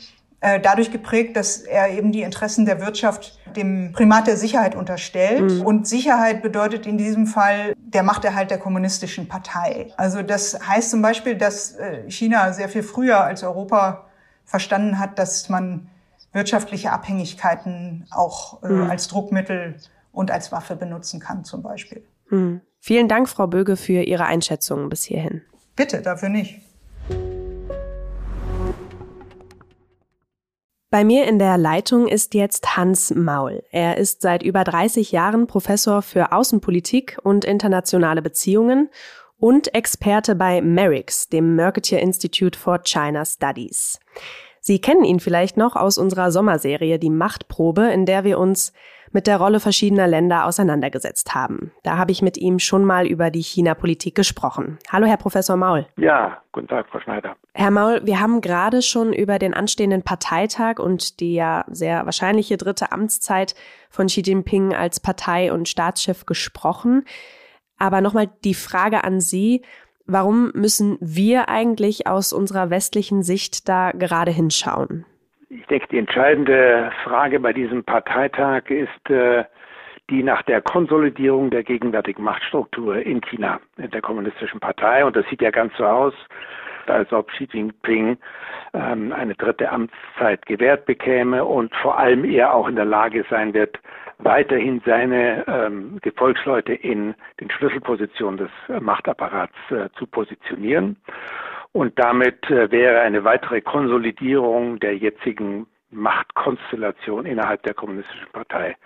äh, 0.41 0.61
dadurch 0.61 0.91
geprägt, 0.91 1.37
dass 1.37 1.59
er 1.59 1.91
eben 1.91 2.13
die 2.13 2.23
Interessen 2.23 2.67
der 2.67 2.81
Wirtschaft 2.81 3.39
dem 3.57 3.93
Primat 3.93 4.27
der 4.27 4.37
Sicherheit 4.37 4.75
unterstellt. 4.75 5.53
Mhm. 5.53 5.63
Und 5.63 5.87
Sicherheit 5.87 6.43
bedeutet 6.43 6.87
in 6.87 6.99
diesem 6.99 7.27
Fall 7.27 7.75
der 7.77 8.03
Machterhalt 8.03 8.51
der 8.51 8.59
kommunistischen 8.59 9.29
Partei. 9.29 9.93
Also 9.97 10.23
das 10.23 10.59
heißt 10.67 10.91
zum 10.91 11.03
Beispiel, 11.03 11.37
dass 11.37 11.73
äh, 11.77 12.11
China 12.11 12.53
sehr 12.53 12.69
viel 12.69 12.83
früher 12.83 13.21
als 13.21 13.43
Europa 13.43 14.07
verstanden 14.45 14.99
hat, 14.99 15.19
dass 15.19 15.49
man 15.49 15.89
wirtschaftliche 16.33 16.93
Abhängigkeiten 16.93 18.07
auch 18.11 18.63
äh, 18.63 18.69
mhm. 18.69 18.91
als 18.91 19.09
Druckmittel 19.09 19.77
und 20.19 20.33
als 20.33 20.51
Waffe 20.51 20.75
benutzen 20.75 21.21
kann 21.21 21.45
zum 21.45 21.63
Beispiel. 21.63 22.03
Hm. 22.29 22.61
Vielen 22.81 23.07
Dank, 23.07 23.29
Frau 23.29 23.47
Böge, 23.47 23.77
für 23.77 24.03
Ihre 24.03 24.25
Einschätzungen 24.25 24.89
bis 24.89 25.05
hierhin. 25.05 25.43
Bitte, 25.77 26.03
dafür 26.03 26.29
nicht. 26.29 26.61
Bei 30.91 31.05
mir 31.05 31.27
in 31.27 31.39
der 31.39 31.57
Leitung 31.57 32.09
ist 32.09 32.35
jetzt 32.35 32.77
Hans 32.77 33.15
Maul. 33.15 33.63
Er 33.71 33.99
ist 33.99 34.23
seit 34.23 34.43
über 34.43 34.65
30 34.65 35.13
Jahren 35.13 35.47
Professor 35.47 36.03
für 36.03 36.33
Außenpolitik 36.33 37.19
und 37.23 37.45
internationale 37.45 38.23
Beziehungen 38.23 38.89
und 39.37 39.73
Experte 39.73 40.35
bei 40.35 40.61
MERICS, 40.61 41.29
dem 41.29 41.55
Mercatier 41.55 42.01
Institute 42.01 42.59
for 42.59 42.81
China 42.83 43.25
Studies. 43.25 44.01
Sie 44.61 44.81
kennen 44.81 45.05
ihn 45.05 45.21
vielleicht 45.21 45.57
noch 45.57 45.77
aus 45.77 45.97
unserer 45.97 46.33
Sommerserie 46.33 46.99
Die 46.99 47.11
Machtprobe, 47.11 47.83
in 47.83 48.05
der 48.05 48.25
wir 48.25 48.39
uns 48.39 48.73
mit 49.13 49.27
der 49.27 49.39
Rolle 49.39 49.61
verschiedener 49.61 50.07
Länder 50.07 50.47
auseinandergesetzt 50.47 51.35
haben. 51.35 51.73
Da 51.83 51.97
habe 51.97 52.13
ich 52.13 52.23
mit 52.23 52.37
ihm 52.37 52.59
schon 52.59 52.85
mal 52.85 53.07
über 53.07 53.31
die 53.31 53.43
China-Politik 53.43 54.15
gesprochen. 54.15 54.79
Hallo, 54.91 55.07
Herr 55.07 55.17
Professor 55.17 55.57
Maul. 55.57 55.87
Ja, 55.97 56.43
guten 56.53 56.69
Tag, 56.69 56.87
Frau 56.91 57.01
Schneider. 57.01 57.37
Herr 57.55 57.71
Maul, 57.71 58.01
wir 58.05 58.21
haben 58.21 58.41
gerade 58.41 58.83
schon 58.83 59.13
über 59.13 59.39
den 59.39 59.55
anstehenden 59.55 60.03
Parteitag 60.03 60.79
und 60.79 61.21
die 61.21 61.35
ja 61.35 61.65
sehr 61.69 62.05
wahrscheinliche 62.05 62.57
dritte 62.57 62.93
Amtszeit 62.93 63.55
von 63.91 64.07
Xi 64.07 64.23
Jinping 64.23 64.75
als 64.75 65.01
Partei- 65.01 65.53
und 65.53 65.69
Staatschef 65.69 66.27
gesprochen. 66.27 67.05
Aber 67.79 68.01
nochmal 68.01 68.29
die 68.45 68.55
Frage 68.55 69.05
an 69.05 69.21
Sie. 69.21 69.63
Warum 70.07 70.53
müssen 70.55 70.97
wir 71.01 71.49
eigentlich 71.49 72.07
aus 72.07 72.33
unserer 72.33 72.71
westlichen 72.71 73.23
Sicht 73.23 73.69
da 73.69 73.93
gerade 73.93 74.31
hinschauen? 74.31 75.05
Ich 75.51 75.67
denke, 75.67 75.87
die 75.91 75.99
entscheidende 75.99 76.93
Frage 77.05 77.41
bei 77.41 77.55
diesem 77.55 77.83
Parteitag 77.83 78.69
ist 78.69 79.11
äh, 79.11 79.45
die 80.11 80.23
nach 80.23 80.43
der 80.43 80.61
Konsolidierung 80.61 81.51
der 81.51 81.63
gegenwärtigen 81.63 82.23
Machtstruktur 82.23 82.97
in 82.97 83.21
China, 83.23 83.61
in 83.79 83.91
der 83.91 84.03
kommunistischen 84.03 84.61
Partei. 84.61 85.05
Und 85.05 85.17
das 85.17 85.27
sieht 85.29 85.41
ja 85.41 85.51
ganz 85.51 85.75
so 85.77 85.85
aus, 85.85 86.15
als 86.87 87.13
ob 87.13 87.29
Xi 87.29 87.49
Jinping 87.51 88.19
ähm, 88.75 89.13
eine 89.13 89.35
dritte 89.35 89.71
Amtszeit 89.71 90.45
gewährt 90.47 90.85
bekäme 90.87 91.45
und 91.45 91.75
vor 91.77 91.99
allem 91.99 92.25
er 92.25 92.55
auch 92.55 92.69
in 92.69 92.77
der 92.77 92.85
Lage 92.85 93.25
sein 93.31 93.55
wird, 93.55 93.79
weiterhin 94.19 94.83
seine 94.85 95.47
ähm, 95.47 95.99
Gefolgsleute 96.03 96.75
in 96.75 97.15
den 97.41 97.51
Schlüsselpositionen 97.51 98.39
des 98.39 98.51
äh, 98.69 98.81
Machtapparats 98.81 99.55
äh, 99.71 99.89
zu 99.97 100.07
positionieren. 100.07 100.97
Und 101.73 101.99
damit 101.99 102.51
äh, 102.51 102.71
wäre 102.71 103.01
eine 103.01 103.25
weitere 103.25 103.61
Konsolidierung 103.61 104.81
der 104.81 104.97
jetzigen 104.97 105.67
Machtkonstellation 105.91 107.27
innerhalb 107.27 107.63
der 107.63 107.75
Kommunistischen 107.75 108.29
Partei 108.33 108.77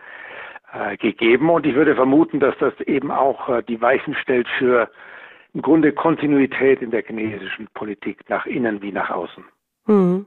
äh, 0.72 0.96
gegeben. 0.96 1.50
Und 1.50 1.66
ich 1.66 1.74
würde 1.74 1.94
vermuten, 1.94 2.40
dass 2.40 2.54
das 2.58 2.72
eben 2.86 3.10
auch 3.10 3.48
äh, 3.48 3.62
die 3.62 3.80
Weichen 3.80 4.14
stellt 4.14 4.48
für 4.58 4.90
im 5.54 5.62
Grunde 5.62 5.92
Kontinuität 5.92 6.80
in 6.80 6.90
der 6.90 7.02
chinesischen 7.02 7.68
Politik 7.74 8.28
nach 8.28 8.46
innen 8.46 8.80
wie 8.80 8.92
nach 8.92 9.10
außen. 9.10 9.44
Hm. 9.86 10.26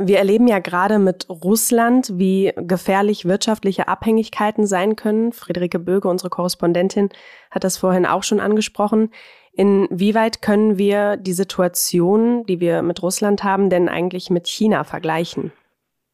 Wir 0.00 0.18
erleben 0.18 0.46
ja 0.46 0.60
gerade 0.60 1.00
mit 1.00 1.28
Russland, 1.28 2.12
wie 2.14 2.52
gefährlich 2.56 3.24
wirtschaftliche 3.24 3.88
Abhängigkeiten 3.88 4.64
sein 4.64 4.94
können. 4.94 5.32
Friederike 5.32 5.80
Böge, 5.80 6.08
unsere 6.08 6.30
Korrespondentin, 6.30 7.08
hat 7.50 7.64
das 7.64 7.76
vorhin 7.78 8.06
auch 8.06 8.22
schon 8.22 8.38
angesprochen. 8.38 9.10
Inwieweit 9.58 10.40
können 10.40 10.78
wir 10.78 11.16
die 11.16 11.32
Situation, 11.32 12.46
die 12.46 12.60
wir 12.60 12.82
mit 12.82 13.02
Russland 13.02 13.42
haben, 13.42 13.70
denn 13.70 13.88
eigentlich 13.88 14.30
mit 14.30 14.46
China 14.46 14.84
vergleichen? 14.84 15.50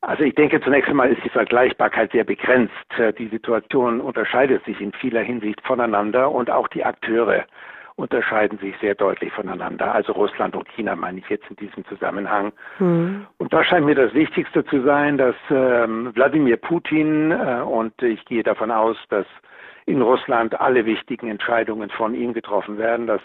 Also 0.00 0.24
ich 0.24 0.34
denke, 0.34 0.62
zunächst 0.62 0.88
einmal 0.88 1.12
ist 1.12 1.22
die 1.22 1.28
Vergleichbarkeit 1.28 2.12
sehr 2.12 2.24
begrenzt. 2.24 2.72
Die 3.18 3.28
Situation 3.28 4.00
unterscheidet 4.00 4.64
sich 4.64 4.80
in 4.80 4.92
vieler 4.92 5.20
Hinsicht 5.20 5.60
voneinander 5.62 6.30
und 6.30 6.50
auch 6.50 6.68
die 6.68 6.84
Akteure 6.84 7.44
unterscheiden 7.96 8.58
sich 8.58 8.74
sehr 8.80 8.94
deutlich 8.94 9.32
voneinander. 9.32 9.94
Also 9.94 10.12
Russland 10.12 10.56
und 10.56 10.68
China 10.70 10.96
meine 10.96 11.18
ich 11.18 11.28
jetzt 11.28 11.48
in 11.50 11.56
diesem 11.56 11.84
Zusammenhang. 11.84 12.52
Mhm. 12.78 13.26
Und 13.36 13.52
da 13.52 13.62
scheint 13.62 13.86
mir 13.86 13.94
das 13.94 14.14
Wichtigste 14.14 14.64
zu 14.64 14.82
sein, 14.82 15.16
dass 15.16 15.36
ähm, 15.50 16.10
Wladimir 16.14 16.56
Putin, 16.56 17.30
äh, 17.30 17.60
und 17.60 18.02
ich 18.02 18.24
gehe 18.24 18.42
davon 18.42 18.70
aus, 18.70 18.96
dass 19.10 19.26
in 19.87 20.03
Russland 20.03 20.61
alle 20.61 20.87
wichtigen 20.87 21.29
Entscheidungen 21.29 21.91
von 21.91 22.14
ihm 22.14 22.33
getroffen 22.33 22.79
werden, 22.79 23.07
dass 23.07 23.21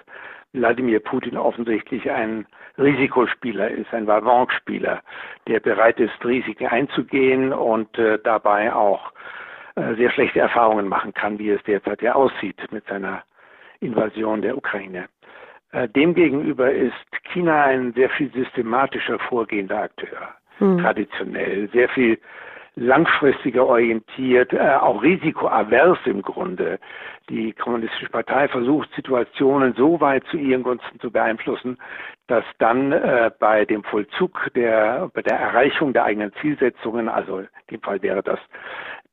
Wladimir 0.53 0.99
Putin 0.99 1.37
offensichtlich 1.37 2.09
ein 2.09 2.45
Risikospieler 2.77 3.69
ist, 3.69 3.93
ein 3.93 4.07
Vavanspieler, 4.07 5.01
der 5.47 5.59
bereit 5.59 5.99
ist, 5.99 6.25
Risiken 6.25 6.67
einzugehen 6.67 7.53
und 7.53 7.97
äh, 7.97 8.17
dabei 8.23 8.73
auch 8.73 9.11
äh, 9.75 9.95
sehr 9.95 10.09
schlechte 10.11 10.39
Erfahrungen 10.39 10.87
machen 10.87 11.13
kann, 11.13 11.37
wie 11.37 11.51
es 11.51 11.61
derzeit 11.63 12.01
ja 12.01 12.15
aussieht 12.15 12.59
mit 12.71 12.85
seiner 12.87 13.23
Invasion 13.79 14.41
der 14.41 14.57
Ukraine. 14.57 15.07
Äh, 15.71 15.87
demgegenüber 15.87 16.71
ist 16.71 16.93
China 17.31 17.65
ein 17.65 17.93
sehr 17.93 18.09
viel 18.09 18.31
systematischer 18.33 19.19
vorgehender 19.19 19.83
Akteur, 19.83 20.29
hm. 20.57 20.79
traditionell, 20.79 21.69
sehr 21.71 21.89
viel 21.89 22.17
langfristiger 22.79 23.65
orientiert, 23.65 24.53
äh, 24.53 24.59
auch 24.59 25.03
risikoavers 25.03 25.99
im 26.05 26.21
Grunde. 26.21 26.79
Die 27.29 27.53
Kommunistische 27.53 28.09
Partei 28.09 28.47
versucht, 28.47 28.89
Situationen 28.95 29.73
so 29.73 29.99
weit 30.01 30.23
zu 30.31 30.37
ihren 30.37 30.63
Gunsten 30.63 30.99
zu 30.99 31.11
beeinflussen, 31.11 31.77
dass 32.27 32.43
dann 32.57 32.91
äh, 32.91 33.31
bei 33.39 33.65
dem 33.65 33.83
Vollzug 33.83 34.49
der, 34.55 35.09
bei 35.13 35.21
der 35.21 35.37
Erreichung 35.37 35.93
der 35.93 36.05
eigenen 36.05 36.31
Zielsetzungen, 36.41 37.09
also 37.09 37.39
in 37.39 37.47
dem 37.71 37.81
Fall 37.81 38.01
wäre 38.01 38.23
das 38.23 38.39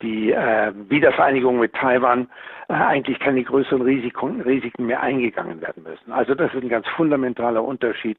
die 0.02 0.30
äh, 0.30 0.72
Wiedervereinigung 0.88 1.58
mit 1.58 1.72
Taiwan, 1.72 2.28
äh, 2.68 2.74
eigentlich 2.74 3.18
keine 3.18 3.42
größeren 3.42 3.82
Risiken, 3.82 4.42
Risiken 4.42 4.86
mehr 4.86 5.02
eingegangen 5.02 5.60
werden 5.60 5.82
müssen. 5.82 6.12
Also 6.12 6.34
das 6.34 6.52
ist 6.52 6.62
ein 6.62 6.68
ganz 6.68 6.86
fundamentaler 6.88 7.64
Unterschied 7.64 8.18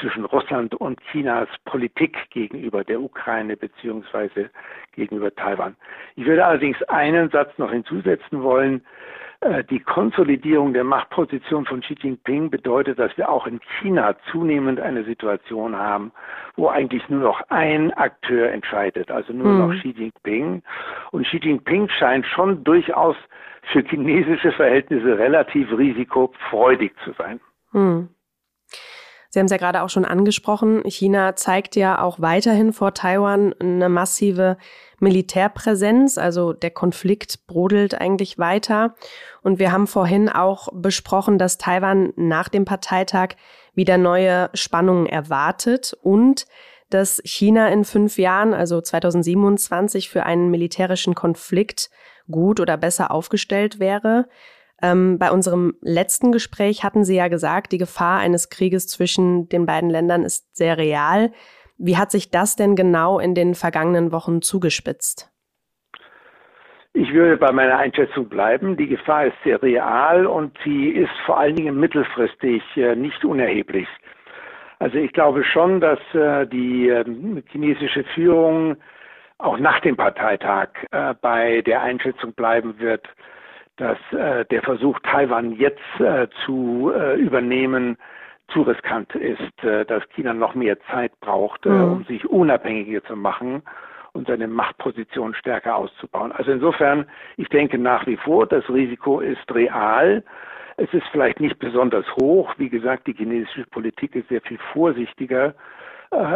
zwischen 0.00 0.24
Russland 0.24 0.74
und 0.74 1.00
Chinas 1.10 1.48
Politik 1.64 2.16
gegenüber 2.30 2.84
der 2.84 3.00
Ukraine 3.00 3.56
beziehungsweise 3.56 4.50
gegenüber 4.92 5.34
Taiwan. 5.34 5.76
Ich 6.16 6.26
würde 6.26 6.44
allerdings 6.44 6.82
einen 6.84 7.30
Satz 7.30 7.56
noch 7.58 7.70
hinzusetzen 7.70 8.42
wollen. 8.42 8.82
Äh, 9.40 9.64
die 9.64 9.80
Konsolidierung 9.80 10.72
der 10.72 10.84
Machtposition 10.84 11.64
von 11.64 11.80
Xi 11.80 11.94
Jinping 12.00 12.50
bedeutet, 12.50 12.98
dass 12.98 13.16
wir 13.16 13.30
auch 13.30 13.46
in 13.46 13.60
China 13.80 14.14
zunehmend 14.30 14.80
eine 14.80 15.04
Situation 15.04 15.76
haben, 15.76 16.12
wo 16.56 16.68
eigentlich 16.68 17.08
nur 17.08 17.20
noch 17.20 17.40
ein 17.48 17.92
Akteur 17.94 18.50
entscheidet, 18.50 19.10
also 19.10 19.32
nur 19.32 19.48
mhm. 19.48 19.58
noch 19.58 19.80
Xi 19.80 19.90
Jinping. 19.90 20.62
Und 21.10 21.26
Xi 21.26 21.38
Jinping 21.38 21.88
scheint 21.88 22.26
schon 22.26 22.64
durchaus 22.64 23.16
für 23.72 23.82
chinesische 23.82 24.52
Verhältnisse 24.52 25.18
relativ 25.18 25.70
risikofreudig 25.76 26.92
zu 27.04 27.12
sein. 27.12 27.40
Mhm. 27.72 28.08
Sie 29.30 29.38
haben 29.38 29.46
es 29.46 29.52
ja 29.52 29.58
gerade 29.58 29.82
auch 29.82 29.88
schon 29.88 30.04
angesprochen. 30.04 30.82
China 30.86 31.36
zeigt 31.36 31.76
ja 31.76 32.02
auch 32.02 32.18
weiterhin 32.18 32.72
vor 32.72 32.94
Taiwan 32.94 33.54
eine 33.60 33.88
massive 33.88 34.56
Militärpräsenz. 34.98 36.18
Also 36.18 36.52
der 36.52 36.72
Konflikt 36.72 37.46
brodelt 37.46 38.00
eigentlich 38.00 38.38
weiter. 38.38 38.96
Und 39.42 39.60
wir 39.60 39.70
haben 39.70 39.86
vorhin 39.86 40.28
auch 40.28 40.68
besprochen, 40.72 41.38
dass 41.38 41.58
Taiwan 41.58 42.12
nach 42.16 42.48
dem 42.48 42.64
Parteitag 42.64 43.36
wieder 43.72 43.98
neue 43.98 44.50
Spannungen 44.52 45.06
erwartet 45.06 45.96
und 46.02 46.46
dass 46.90 47.22
China 47.24 47.68
in 47.68 47.84
fünf 47.84 48.18
Jahren, 48.18 48.52
also 48.52 48.80
2027, 48.80 50.10
für 50.10 50.24
einen 50.24 50.50
militärischen 50.50 51.14
Konflikt 51.14 51.88
gut 52.28 52.58
oder 52.58 52.76
besser 52.76 53.12
aufgestellt 53.12 53.78
wäre. 53.78 54.28
Ähm, 54.82 55.18
bei 55.18 55.30
unserem 55.30 55.74
letzten 55.80 56.32
Gespräch 56.32 56.84
hatten 56.84 57.04
Sie 57.04 57.16
ja 57.16 57.28
gesagt, 57.28 57.72
die 57.72 57.78
Gefahr 57.78 58.20
eines 58.20 58.50
Krieges 58.50 58.86
zwischen 58.86 59.48
den 59.48 59.66
beiden 59.66 59.90
Ländern 59.90 60.22
ist 60.22 60.56
sehr 60.56 60.78
real. 60.78 61.32
Wie 61.78 61.96
hat 61.96 62.10
sich 62.10 62.30
das 62.30 62.56
denn 62.56 62.76
genau 62.76 63.18
in 63.18 63.34
den 63.34 63.54
vergangenen 63.54 64.12
Wochen 64.12 64.42
zugespitzt? 64.42 65.30
Ich 66.92 67.12
würde 67.12 67.36
bei 67.36 67.52
meiner 67.52 67.78
Einschätzung 67.78 68.28
bleiben. 68.28 68.76
Die 68.76 68.88
Gefahr 68.88 69.26
ist 69.26 69.36
sehr 69.44 69.62
real 69.62 70.26
und 70.26 70.58
sie 70.64 70.88
ist 70.88 71.12
vor 71.24 71.38
allen 71.38 71.54
Dingen 71.54 71.78
mittelfristig 71.78 72.62
äh, 72.76 72.96
nicht 72.96 73.24
unerheblich. 73.24 73.86
Also 74.80 74.96
ich 74.96 75.12
glaube 75.12 75.44
schon, 75.44 75.80
dass 75.80 76.00
äh, 76.14 76.46
die 76.46 76.88
äh, 76.88 77.04
chinesische 77.52 78.02
Führung 78.14 78.76
auch 79.38 79.58
nach 79.58 79.80
dem 79.80 79.96
Parteitag 79.96 80.68
äh, 80.90 81.14
bei 81.20 81.62
der 81.62 81.82
Einschätzung 81.82 82.32
bleiben 82.32 82.78
wird, 82.78 83.06
dass 83.80 83.98
äh, 84.12 84.44
der 84.44 84.62
Versuch, 84.62 84.98
Taiwan 85.00 85.52
jetzt 85.52 85.80
äh, 86.00 86.28
zu 86.44 86.92
äh, 86.94 87.16
übernehmen, 87.16 87.96
zu 88.48 88.62
riskant 88.62 89.14
ist, 89.14 89.64
äh, 89.64 89.84
dass 89.86 90.06
China 90.10 90.34
noch 90.34 90.54
mehr 90.54 90.78
Zeit 90.90 91.12
braucht, 91.20 91.64
äh, 91.64 91.70
mhm. 91.70 91.92
um 91.92 92.04
sich 92.04 92.28
unabhängiger 92.28 93.02
zu 93.04 93.16
machen 93.16 93.62
und 94.12 94.26
seine 94.26 94.48
Machtposition 94.48 95.34
stärker 95.34 95.76
auszubauen. 95.76 96.32
Also 96.32 96.50
insofern, 96.50 97.06
ich 97.36 97.48
denke 97.48 97.78
nach 97.78 98.06
wie 98.06 98.16
vor, 98.16 98.46
das 98.46 98.68
Risiko 98.68 99.20
ist 99.20 99.52
real. 99.54 100.22
Es 100.76 100.92
ist 100.92 101.06
vielleicht 101.12 101.40
nicht 101.40 101.58
besonders 101.58 102.04
hoch. 102.20 102.52
Wie 102.58 102.68
gesagt, 102.68 103.06
die 103.06 103.14
chinesische 103.14 103.64
Politik 103.66 104.14
ist 104.14 104.28
sehr 104.28 104.40
viel 104.42 104.58
vorsichtiger 104.72 105.54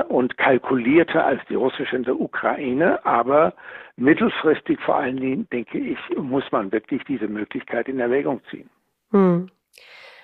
und 0.08 0.36
kalkulierter 0.38 1.24
als 1.24 1.40
die 1.48 1.54
russische 1.54 1.96
in 1.96 2.04
der 2.04 2.20
Ukraine. 2.20 3.04
Aber 3.04 3.54
mittelfristig 3.96 4.78
vor 4.80 4.96
allen 4.96 5.16
Dingen, 5.16 5.48
denke 5.50 5.78
ich, 5.78 5.98
muss 6.16 6.44
man 6.52 6.72
wirklich 6.72 7.02
diese 7.04 7.28
Möglichkeit 7.28 7.88
in 7.88 7.98
Erwägung 7.98 8.40
ziehen. 8.50 8.70
Hm. 9.10 9.50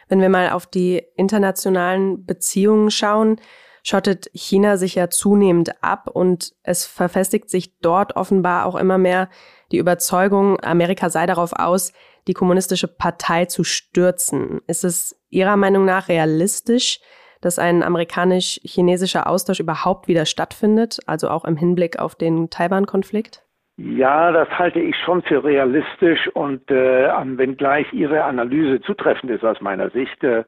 Wenn 0.09 0.21
wir 0.21 0.29
mal 0.29 0.51
auf 0.51 0.67
die 0.67 1.03
internationalen 1.17 2.27
Beziehungen 2.27 2.91
schauen, 2.91 3.41
schottet 3.83 4.31
China 4.35 4.77
sich 4.77 4.97
ja 4.97 5.09
zunehmend 5.09 5.83
ab 5.83 6.09
und 6.13 6.53
es 6.63 6.85
verfestigt 6.85 7.49
sich 7.49 7.79
dort 7.81 8.17
offenbar 8.17 8.67
auch 8.67 8.77
immer 8.77 8.99
mehr 8.99 9.29
die 9.73 9.79
Überzeugung, 9.79 10.61
Amerika 10.63 11.11
sei 11.11 11.27
darauf 11.27 11.53
aus, 11.53 11.93
die 12.27 12.35
kommunistische 12.35 12.89
Partei 12.89 13.47
zu 13.47 13.65
stürzen. 13.65 14.61
Ist 14.67 14.85
es 14.85 15.17
Ihrer 15.31 15.57
Meinung 15.57 15.85
nach 15.85 16.09
realistisch, 16.09 17.01
dass 17.41 17.59
ein 17.59 17.83
amerikanisch-chinesischer 17.83 19.27
Austausch 19.27 19.61
überhaupt 19.61 20.09
wieder 20.09 20.27
stattfindet, 20.27 20.99
also 21.07 21.29
auch 21.29 21.45
im 21.45 21.57
Hinblick 21.57 21.99
auf 21.99 22.15
den 22.15 22.51
Taiwan-Konflikt? 22.51 23.43
Ja, 23.77 24.31
das 24.31 24.49
halte 24.51 24.79
ich 24.79 24.95
schon 25.05 25.23
für 25.23 25.43
realistisch 25.43 26.29
und 26.35 26.71
äh, 26.71 27.09
wenngleich 27.39 27.91
Ihre 27.93 28.25
Analyse 28.25 28.83
zutreffend 28.83 29.33
ist 29.33 29.45
aus 29.45 29.61
meiner 29.63 29.89
Sicht, 29.91 30.23
äh, 30.23 30.45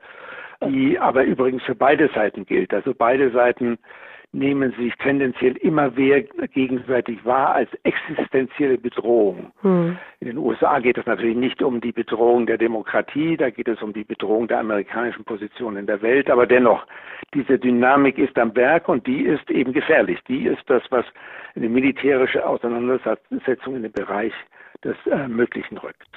die 0.67 0.99
aber 0.99 1.25
übrigens 1.25 1.63
für 1.63 1.75
beide 1.75 2.11
Seiten 2.15 2.45
gilt. 2.45 2.75
Also 2.75 2.93
beide 2.95 3.31
Seiten 3.31 3.79
nehmen 4.33 4.73
sich 4.79 4.95
tendenziell 4.97 5.57
immer 5.59 5.91
mehr 5.91 6.23
gegenseitig 6.23 7.23
wahr 7.25 7.55
als 7.55 7.69
existenzielle 7.83 8.79
Bedrohung. 8.79 9.53
Hm. 9.61 9.99
In 10.21 10.27
den 10.27 10.39
USA 10.39 10.79
geht 10.81 10.97
es 10.97 11.05
natürlich 11.07 11.37
nicht 11.37 11.63
um 11.63 11.81
die 11.81 11.93
Bedrohung 11.93 12.47
der 12.47 12.57
Demokratie, 12.57 13.37
da 13.37 13.51
geht 13.51 13.69
es 13.69 13.83
um 13.83 13.93
die 13.93 14.05
Bedrohung 14.05 14.49
der 14.49 14.61
amerikanischen 14.61 15.25
Position 15.25 15.77
in 15.77 15.87
der 15.87 16.01
Welt, 16.01 16.31
aber 16.31 16.47
dennoch, 16.47 16.87
diese 17.35 17.59
Dynamik 17.59 18.19
ist 18.19 18.39
am 18.39 18.55
Werk 18.57 18.89
und 18.89 19.07
die 19.07 19.23
ist 19.23 19.51
eben 19.51 19.73
gefährlich. 19.73 20.19
Die 20.29 20.47
ist 20.47 20.63
das, 20.67 20.83
was 20.91 21.05
eine 21.55 21.69
militärische 21.69 22.47
Auseinandersetzung 22.47 23.77
in 23.77 23.83
den 23.83 23.93
Bereich 23.93 24.33
des 24.85 24.97
äh, 25.07 25.29
Möglichen 25.29 25.79
rückt. 25.79 26.09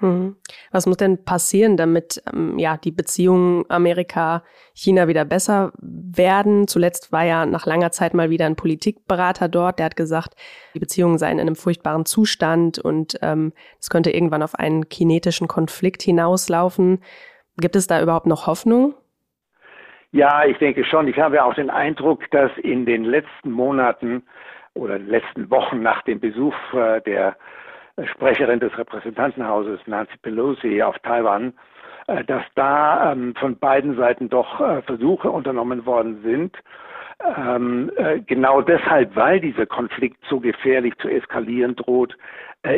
Mhm. 0.00 0.36
Was 0.70 0.86
muss 0.86 0.96
denn 0.96 1.24
passieren, 1.24 1.76
damit 1.76 2.22
ähm, 2.32 2.58
ja 2.58 2.76
die 2.76 2.90
Beziehungen 2.90 3.64
Amerika-China 3.68 5.08
wieder 5.08 5.24
besser 5.24 5.72
werden? 5.80 6.66
Zuletzt 6.68 7.12
war 7.12 7.24
ja 7.24 7.46
nach 7.46 7.66
langer 7.66 7.90
Zeit 7.92 8.14
mal 8.14 8.30
wieder 8.30 8.46
ein 8.46 8.56
Politikberater 8.56 9.48
dort, 9.48 9.78
der 9.78 9.86
hat 9.86 9.96
gesagt, 9.96 10.34
die 10.74 10.80
Beziehungen 10.80 11.18
seien 11.18 11.38
in 11.38 11.46
einem 11.46 11.56
furchtbaren 11.56 12.06
Zustand 12.06 12.78
und 12.78 13.18
ähm, 13.22 13.52
es 13.78 13.90
könnte 13.90 14.10
irgendwann 14.10 14.42
auf 14.42 14.54
einen 14.54 14.88
kinetischen 14.88 15.48
Konflikt 15.48 16.02
hinauslaufen. 16.02 17.00
Gibt 17.58 17.76
es 17.76 17.86
da 17.86 18.02
überhaupt 18.02 18.26
noch 18.26 18.46
Hoffnung? 18.46 18.94
Ja, 20.12 20.44
ich 20.44 20.58
denke 20.58 20.84
schon. 20.84 21.06
Ich 21.06 21.18
habe 21.18 21.44
auch 21.44 21.54
den 21.54 21.70
Eindruck, 21.70 22.28
dass 22.30 22.50
in 22.58 22.84
den 22.84 23.04
letzten 23.04 23.52
Monaten 23.52 24.24
oder 24.74 24.98
letzten 24.98 25.50
Wochen 25.50 25.82
nach 25.82 26.02
dem 26.02 26.20
Besuch 26.20 26.54
äh, 26.72 27.00
der 27.02 27.36
Sprecherin 28.04 28.60
des 28.60 28.76
Repräsentantenhauses 28.76 29.80
Nancy 29.86 30.16
Pelosi 30.22 30.82
auf 30.82 30.98
Taiwan, 31.00 31.52
äh, 32.06 32.24
dass 32.24 32.42
da 32.54 33.12
ähm, 33.12 33.34
von 33.36 33.58
beiden 33.58 33.96
Seiten 33.96 34.28
doch 34.28 34.60
äh, 34.60 34.82
Versuche 34.82 35.30
unternommen 35.30 35.86
worden 35.86 36.20
sind, 36.22 36.56
ähm, 37.36 37.90
äh, 37.96 38.20
genau 38.20 38.62
deshalb, 38.62 39.14
weil 39.14 39.40
dieser 39.40 39.66
Konflikt 39.66 40.18
so 40.28 40.40
gefährlich 40.40 40.96
zu 40.98 41.08
eskalieren 41.08 41.76
droht, 41.76 42.16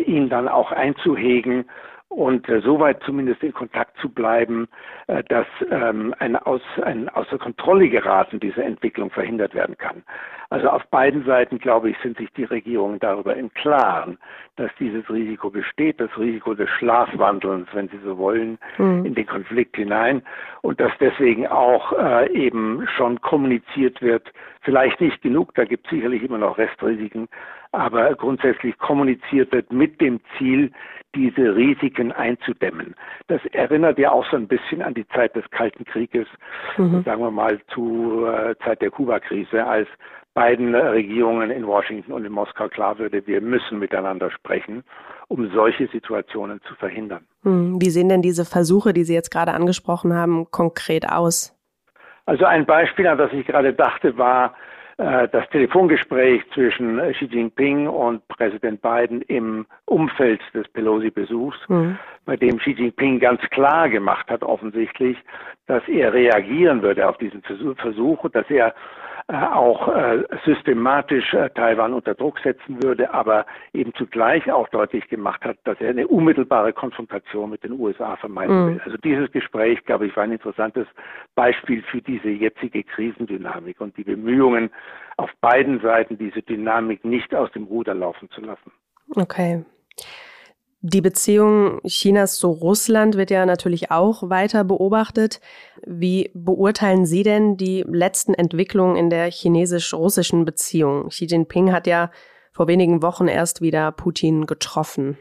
ihn 0.06 0.28
dann 0.28 0.46
auch 0.46 0.70
einzuhegen 0.70 1.64
und 2.12 2.48
äh, 2.48 2.60
soweit 2.60 3.02
zumindest 3.02 3.42
in 3.42 3.52
Kontakt 3.52 3.96
zu 3.98 4.08
bleiben, 4.08 4.68
äh, 5.06 5.22
dass 5.24 5.46
ähm, 5.70 6.14
ein, 6.18 6.36
aus, 6.36 6.60
ein 6.82 7.08
außer 7.08 7.38
Kontrolle 7.38 7.88
geraten 7.88 8.38
dieser 8.38 8.64
Entwicklung 8.64 9.10
verhindert 9.10 9.54
werden 9.54 9.76
kann. 9.76 10.02
Also 10.50 10.68
auf 10.68 10.84
beiden 10.88 11.24
Seiten, 11.24 11.58
glaube 11.58 11.88
ich, 11.88 11.96
sind 12.02 12.18
sich 12.18 12.30
die 12.34 12.44
Regierungen 12.44 13.00
darüber 13.00 13.34
im 13.34 13.52
Klaren, 13.54 14.18
dass 14.56 14.70
dieses 14.78 15.08
Risiko 15.08 15.48
besteht, 15.48 15.98
das 15.98 16.10
Risiko 16.18 16.52
des 16.52 16.68
Schlafwandelns, 16.68 17.68
wenn 17.72 17.88
Sie 17.88 17.98
so 18.04 18.18
wollen, 18.18 18.58
mhm. 18.76 19.06
in 19.06 19.14
den 19.14 19.26
Konflikt 19.26 19.76
hinein 19.76 20.22
und 20.60 20.78
dass 20.78 20.92
deswegen 21.00 21.46
auch 21.46 21.92
äh, 21.98 22.30
eben 22.32 22.86
schon 22.96 23.20
kommuniziert 23.22 24.02
wird, 24.02 24.30
vielleicht 24.60 25.00
nicht 25.00 25.22
genug, 25.22 25.54
da 25.54 25.64
gibt 25.64 25.86
es 25.86 25.90
sicherlich 25.90 26.22
immer 26.22 26.38
noch 26.38 26.58
Restrisiken, 26.58 27.28
aber 27.72 28.14
grundsätzlich 28.14 28.76
kommuniziert 28.76 29.52
wird 29.52 29.72
mit 29.72 30.02
dem 30.02 30.20
Ziel, 30.36 30.70
diese 31.14 31.54
Risiken 31.54 32.12
einzudämmen. 32.12 32.94
Das 33.28 33.40
erinnert 33.52 33.98
ja 33.98 34.10
auch 34.12 34.24
so 34.30 34.36
ein 34.36 34.48
bisschen 34.48 34.82
an 34.82 34.94
die 34.94 35.06
Zeit 35.08 35.36
des 35.36 35.48
Kalten 35.50 35.84
Krieges, 35.84 36.26
mhm. 36.76 37.02
sagen 37.04 37.20
wir 37.22 37.30
mal 37.30 37.60
zur 37.72 38.50
äh, 38.50 38.54
Zeit 38.64 38.80
der 38.82 38.90
Kuba-Krise, 38.90 39.64
als 39.64 39.88
beiden 40.34 40.74
Regierungen 40.74 41.50
in 41.50 41.66
Washington 41.66 42.12
und 42.12 42.24
in 42.24 42.32
Moskau 42.32 42.68
klar 42.68 42.98
würde, 42.98 43.26
wir 43.26 43.40
müssen 43.40 43.78
miteinander 43.78 44.30
sprechen, 44.30 44.82
um 45.28 45.50
solche 45.50 45.88
Situationen 45.88 46.60
zu 46.66 46.74
verhindern. 46.76 47.26
Mhm. 47.42 47.80
Wie 47.80 47.90
sehen 47.90 48.08
denn 48.08 48.22
diese 48.22 48.44
Versuche, 48.44 48.92
die 48.92 49.04
Sie 49.04 49.14
jetzt 49.14 49.30
gerade 49.30 49.52
angesprochen 49.52 50.14
haben, 50.14 50.50
konkret 50.50 51.08
aus? 51.08 51.54
Also 52.24 52.44
ein 52.44 52.66
Beispiel, 52.66 53.06
an 53.06 53.18
das 53.18 53.32
ich 53.32 53.46
gerade 53.46 53.74
dachte, 53.74 54.16
war 54.16 54.54
das 54.96 55.48
Telefongespräch 55.50 56.42
zwischen 56.54 56.98
Xi 57.12 57.24
Jinping 57.26 57.88
und 57.88 58.26
Präsident 58.28 58.82
Biden 58.82 59.22
im 59.22 59.66
Umfeld 59.86 60.40
des 60.54 60.68
Pelosi-Besuchs, 60.68 61.58
mhm. 61.68 61.98
bei 62.24 62.36
dem 62.36 62.58
Xi 62.58 62.72
Jinping 62.72 63.18
ganz 63.18 63.40
klar 63.50 63.88
gemacht 63.88 64.28
hat, 64.28 64.42
offensichtlich, 64.42 65.16
dass 65.66 65.86
er 65.88 66.12
reagieren 66.12 66.82
würde 66.82 67.08
auf 67.08 67.18
diesen 67.18 67.42
Versuch 67.42 68.24
und 68.24 68.34
dass 68.34 68.48
er 68.50 68.68
äh, 68.68 68.72
auch 69.28 69.88
äh, 69.88 70.24
systematisch 70.44 71.32
äh, 71.34 71.48
Taiwan 71.50 71.94
unter 71.94 72.14
Druck 72.14 72.38
setzen 72.40 72.82
würde, 72.82 73.12
aber 73.12 73.46
eben 73.72 73.94
zugleich 73.94 74.50
auch 74.50 74.68
deutlich 74.68 75.08
gemacht 75.08 75.44
hat, 75.44 75.58
dass 75.64 75.80
er 75.80 75.90
eine 75.90 76.08
unmittelbare 76.08 76.72
Konfrontation 76.72 77.50
mit 77.50 77.64
den 77.64 77.72
USA 77.72 78.16
vermeiden 78.16 78.62
mhm. 78.62 78.66
will. 78.66 78.80
Also 78.84 78.96
dieses 78.98 79.30
Gespräch, 79.32 79.84
glaube 79.84 80.06
ich, 80.06 80.16
war 80.16 80.24
ein 80.24 80.32
interessantes 80.32 80.86
Beispiel 81.34 81.82
für 81.82 82.02
diese 82.02 82.28
jetzige 82.28 82.82
Krisendynamik 82.82 83.80
und 83.80 83.96
die 83.96 84.04
Bemühungen 84.04 84.70
auf 85.16 85.30
beiden 85.40 85.80
Seiten, 85.80 86.18
diese 86.18 86.42
Dynamik 86.42 87.04
nicht 87.04 87.34
aus 87.34 87.50
dem 87.52 87.64
Ruder 87.64 87.94
laufen 87.94 88.28
zu 88.30 88.40
lassen. 88.40 88.72
Okay. 89.14 89.64
Die 90.84 91.00
Beziehung 91.00 91.80
Chinas 91.86 92.38
zu 92.38 92.48
Russland 92.48 93.16
wird 93.16 93.30
ja 93.30 93.46
natürlich 93.46 93.92
auch 93.92 94.28
weiter 94.28 94.64
beobachtet. 94.64 95.40
Wie 95.86 96.32
beurteilen 96.34 97.06
Sie 97.06 97.22
denn 97.22 97.56
die 97.56 97.84
letzten 97.86 98.34
Entwicklungen 98.34 98.96
in 98.96 99.08
der 99.08 99.30
chinesisch-russischen 99.30 100.44
Beziehung? 100.44 101.10
Xi 101.10 101.26
Jinping 101.26 101.70
hat 101.72 101.86
ja 101.86 102.10
vor 102.50 102.66
wenigen 102.66 103.00
Wochen 103.00 103.28
erst 103.28 103.62
wieder 103.62 103.92
Putin 103.92 104.46
getroffen. 104.46 105.16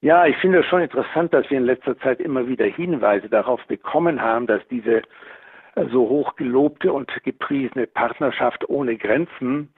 Ja, 0.00 0.24
ich 0.24 0.38
finde 0.38 0.60
es 0.60 0.66
schon 0.66 0.80
interessant, 0.80 1.34
dass 1.34 1.50
wir 1.50 1.58
in 1.58 1.64
letzter 1.64 1.98
Zeit 1.98 2.18
immer 2.18 2.48
wieder 2.48 2.64
Hinweise 2.64 3.28
darauf 3.28 3.60
bekommen 3.66 4.22
haben, 4.22 4.46
dass 4.46 4.66
diese 4.70 5.02
äh, 5.74 5.84
so 5.92 6.08
hoch 6.08 6.36
gelobte 6.36 6.94
und 6.94 7.12
gepriesene 7.24 7.86
Partnerschaft 7.86 8.66
ohne 8.70 8.96
Grenzen 8.96 9.68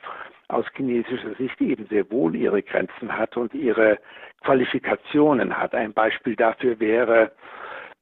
aus 0.46 0.66
chinesischer 0.76 1.34
Sicht 1.36 1.60
eben 1.60 1.86
sehr 1.86 2.08
wohl 2.12 2.36
ihre 2.36 2.62
Grenzen 2.62 3.18
hat 3.18 3.36
und 3.36 3.54
ihre 3.54 3.98
Qualifikationen 4.42 5.56
hat. 5.56 5.74
Ein 5.74 5.92
Beispiel 5.92 6.36
dafür 6.36 6.78
wäre, 6.80 7.32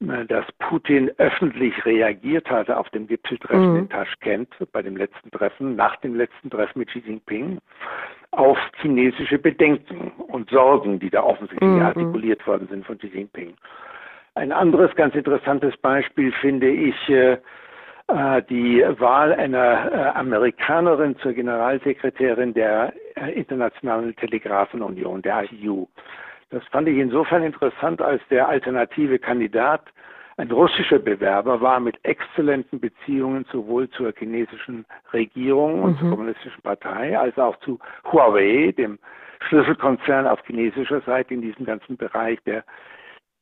äh, 0.01 0.25
dass 0.25 0.45
Putin 0.59 1.11
öffentlich 1.17 1.85
reagiert 1.85 2.49
hatte 2.49 2.77
auf 2.77 2.89
dem 2.89 3.07
Gipfeltreffen 3.07 3.71
mhm. 3.71 3.79
in 3.79 3.89
Taschkent 3.89 4.49
bei 4.71 4.81
dem 4.81 4.97
letzten 4.97 5.31
Treffen, 5.31 5.75
nach 5.75 5.95
dem 5.97 6.15
letzten 6.15 6.49
Treffen 6.49 6.79
mit 6.79 6.89
Xi 6.89 6.99
Jinping, 6.99 7.59
auf 8.31 8.57
chinesische 8.81 9.37
Bedenken 9.37 10.11
und 10.27 10.49
Sorgen, 10.49 10.99
die 10.99 11.09
da 11.09 11.23
offensichtlich 11.23 11.69
mhm. 11.69 11.81
artikuliert 11.81 12.45
worden 12.47 12.67
sind 12.69 12.85
von 12.85 12.97
Xi 12.97 13.07
Jinping. 13.07 13.55
Ein 14.35 14.51
anderes 14.51 14.95
ganz 14.95 15.13
interessantes 15.13 15.75
Beispiel 15.77 16.31
finde 16.31 16.69
ich 16.69 17.09
äh, 17.09 17.37
äh, 18.07 18.41
die 18.49 18.83
Wahl 18.99 19.33
einer 19.33 19.91
äh, 19.91 20.17
Amerikanerin 20.17 21.17
zur 21.19 21.33
Generalsekretärin 21.33 22.53
der 22.53 22.93
äh, 23.15 23.31
Internationalen 23.31 24.15
Telegrafenunion, 24.15 25.21
der 25.21 25.43
ITU. 25.43 25.87
Das 26.51 26.63
fand 26.65 26.87
ich 26.87 26.97
insofern 26.97 27.43
interessant, 27.43 28.01
als 28.01 28.21
der 28.29 28.47
alternative 28.47 29.19
Kandidat 29.19 29.81
ein 30.37 30.51
russischer 30.51 30.99
Bewerber 30.99 31.61
war 31.61 31.79
mit 31.79 31.97
exzellenten 32.03 32.79
Beziehungen 32.79 33.45
sowohl 33.51 33.89
zur 33.89 34.13
chinesischen 34.17 34.85
Regierung 35.13 35.83
und 35.83 35.93
mhm. 35.93 35.99
zur 35.99 36.09
kommunistischen 36.09 36.61
Partei 36.61 37.17
als 37.17 37.37
auch 37.37 37.57
zu 37.59 37.79
Huawei, 38.11 38.73
dem 38.77 38.99
Schlüsselkonzern 39.47 40.27
auf 40.27 40.39
chinesischer 40.45 41.01
Seite 41.01 41.33
in 41.33 41.41
diesem 41.41 41.65
ganzen 41.65 41.97
Bereich 41.97 42.39
der 42.45 42.63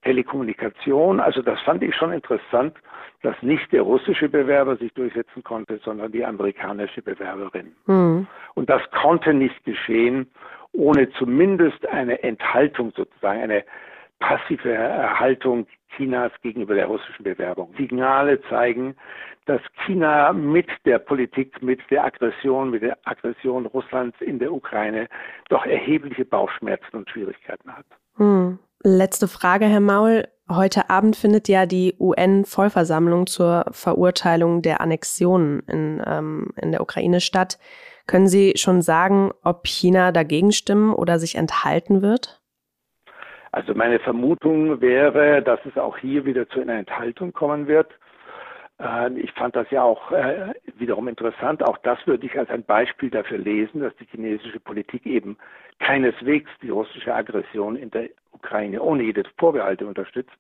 Telekommunikation. 0.04 1.20
Also 1.20 1.42
das 1.42 1.60
fand 1.62 1.84
ich 1.84 1.96
schon 1.96 2.14
interessant, 2.14 2.78
dass 3.22 3.36
nicht 3.42 3.72
der 3.72 3.82
russische 3.82 4.30
Bewerber 4.30 4.78
sich 4.78 4.94
durchsetzen 4.94 5.44
konnte, 5.44 5.80
sondern 5.84 6.12
die 6.12 6.24
amerikanische 6.24 7.02
Bewerberin. 7.02 7.76
Mhm. 7.86 8.28
Und 8.56 8.70
das 8.70 8.82
konnte 8.92 9.34
nicht 9.34 9.64
geschehen, 9.66 10.28
ohne 10.74 11.10
zumindest 11.12 11.86
eine 11.88 12.22
Enthaltung 12.24 12.92
sozusagen, 12.96 13.42
eine 13.42 13.64
passive 14.20 15.20
Haltung 15.20 15.66
Chinas 15.96 16.32
gegenüber 16.42 16.76
der 16.76 16.86
russischen 16.86 17.24
Bewerbung. 17.24 17.74
Signale 17.78 18.42
zeigen, 18.44 18.96
dass 19.46 19.62
China 19.86 20.32
mit 20.34 20.68
der 20.86 21.00
Politik, 21.00 21.62
mit 21.62 21.80
der 21.90 22.06
Aggression, 22.06 22.70
mit 22.70 22.84
der 22.84 22.98
Aggression 23.06 23.66
Russlands 23.66 24.20
in 24.22 24.40
der 24.40 24.54
Ukraine 24.54 25.08
doch 25.50 25.66
erhebliche 25.66 26.26
Bauchschmerzen 26.26 26.98
und 26.98 27.10
Schwierigkeiten 27.10 27.76
hat. 27.76 27.86
Hm. 28.18 28.60
Letzte 28.84 29.28
Frage, 29.28 29.66
Herr 29.66 29.82
Maul. 29.82 30.28
Heute 30.50 30.90
Abend 30.90 31.16
findet 31.16 31.48
ja 31.48 31.66
die 31.66 31.96
UN-Vollversammlung 32.00 33.28
zur 33.28 33.66
Verurteilung 33.72 34.62
der 34.62 34.82
Annexionen 34.82 35.60
in, 35.68 36.02
ähm, 36.06 36.52
in 36.62 36.72
der 36.72 36.82
Ukraine 36.82 37.20
statt. 37.20 37.60
Können 38.10 38.28
Sie 38.28 38.54
schon 38.56 38.82
sagen, 38.82 39.30
ob 39.44 39.68
China 39.68 40.12
dagegen 40.12 40.52
stimmen 40.52 40.96
oder 40.96 41.20
sich 41.20 41.36
enthalten 41.36 42.02
wird? 42.02 42.42
Also 43.52 43.76
meine 43.76 44.00
Vermutung 44.00 44.82
wäre, 44.82 45.44
dass 45.44 45.60
es 45.68 45.78
auch 45.78 45.96
hier 45.96 46.26
wieder 46.26 46.50
zu 46.50 46.60
einer 46.60 46.74
Enthaltung 46.74 47.34
kommen 47.34 47.68
wird. 47.68 47.92
Äh, 48.82 49.14
ich 49.14 49.32
fand 49.34 49.56
das 49.56 49.70
ja 49.70 49.84
auch 49.84 50.12
äh, 50.12 50.56
wiederum 50.80 51.08
interessant. 51.08 51.62
Auch 51.62 51.78
das 51.84 52.00
würde 52.08 52.26
ich 52.26 52.36
als 52.36 52.50
ein 52.50 52.64
Beispiel 52.64 53.12
dafür 53.12 53.38
lesen, 53.38 53.82
dass 53.82 53.96
die 53.98 54.08
chinesische 54.10 54.60
Politik 54.60 55.06
eben 55.06 55.38
keineswegs 55.78 56.50
die 56.64 56.70
russische 56.70 57.14
Aggression 57.14 57.76
in 57.76 57.92
der 57.92 58.10
Ukraine 58.32 58.82
ohne 58.82 59.04
jede 59.04 59.22
Vorbehalte 59.38 59.86
unterstützt. 59.86 60.34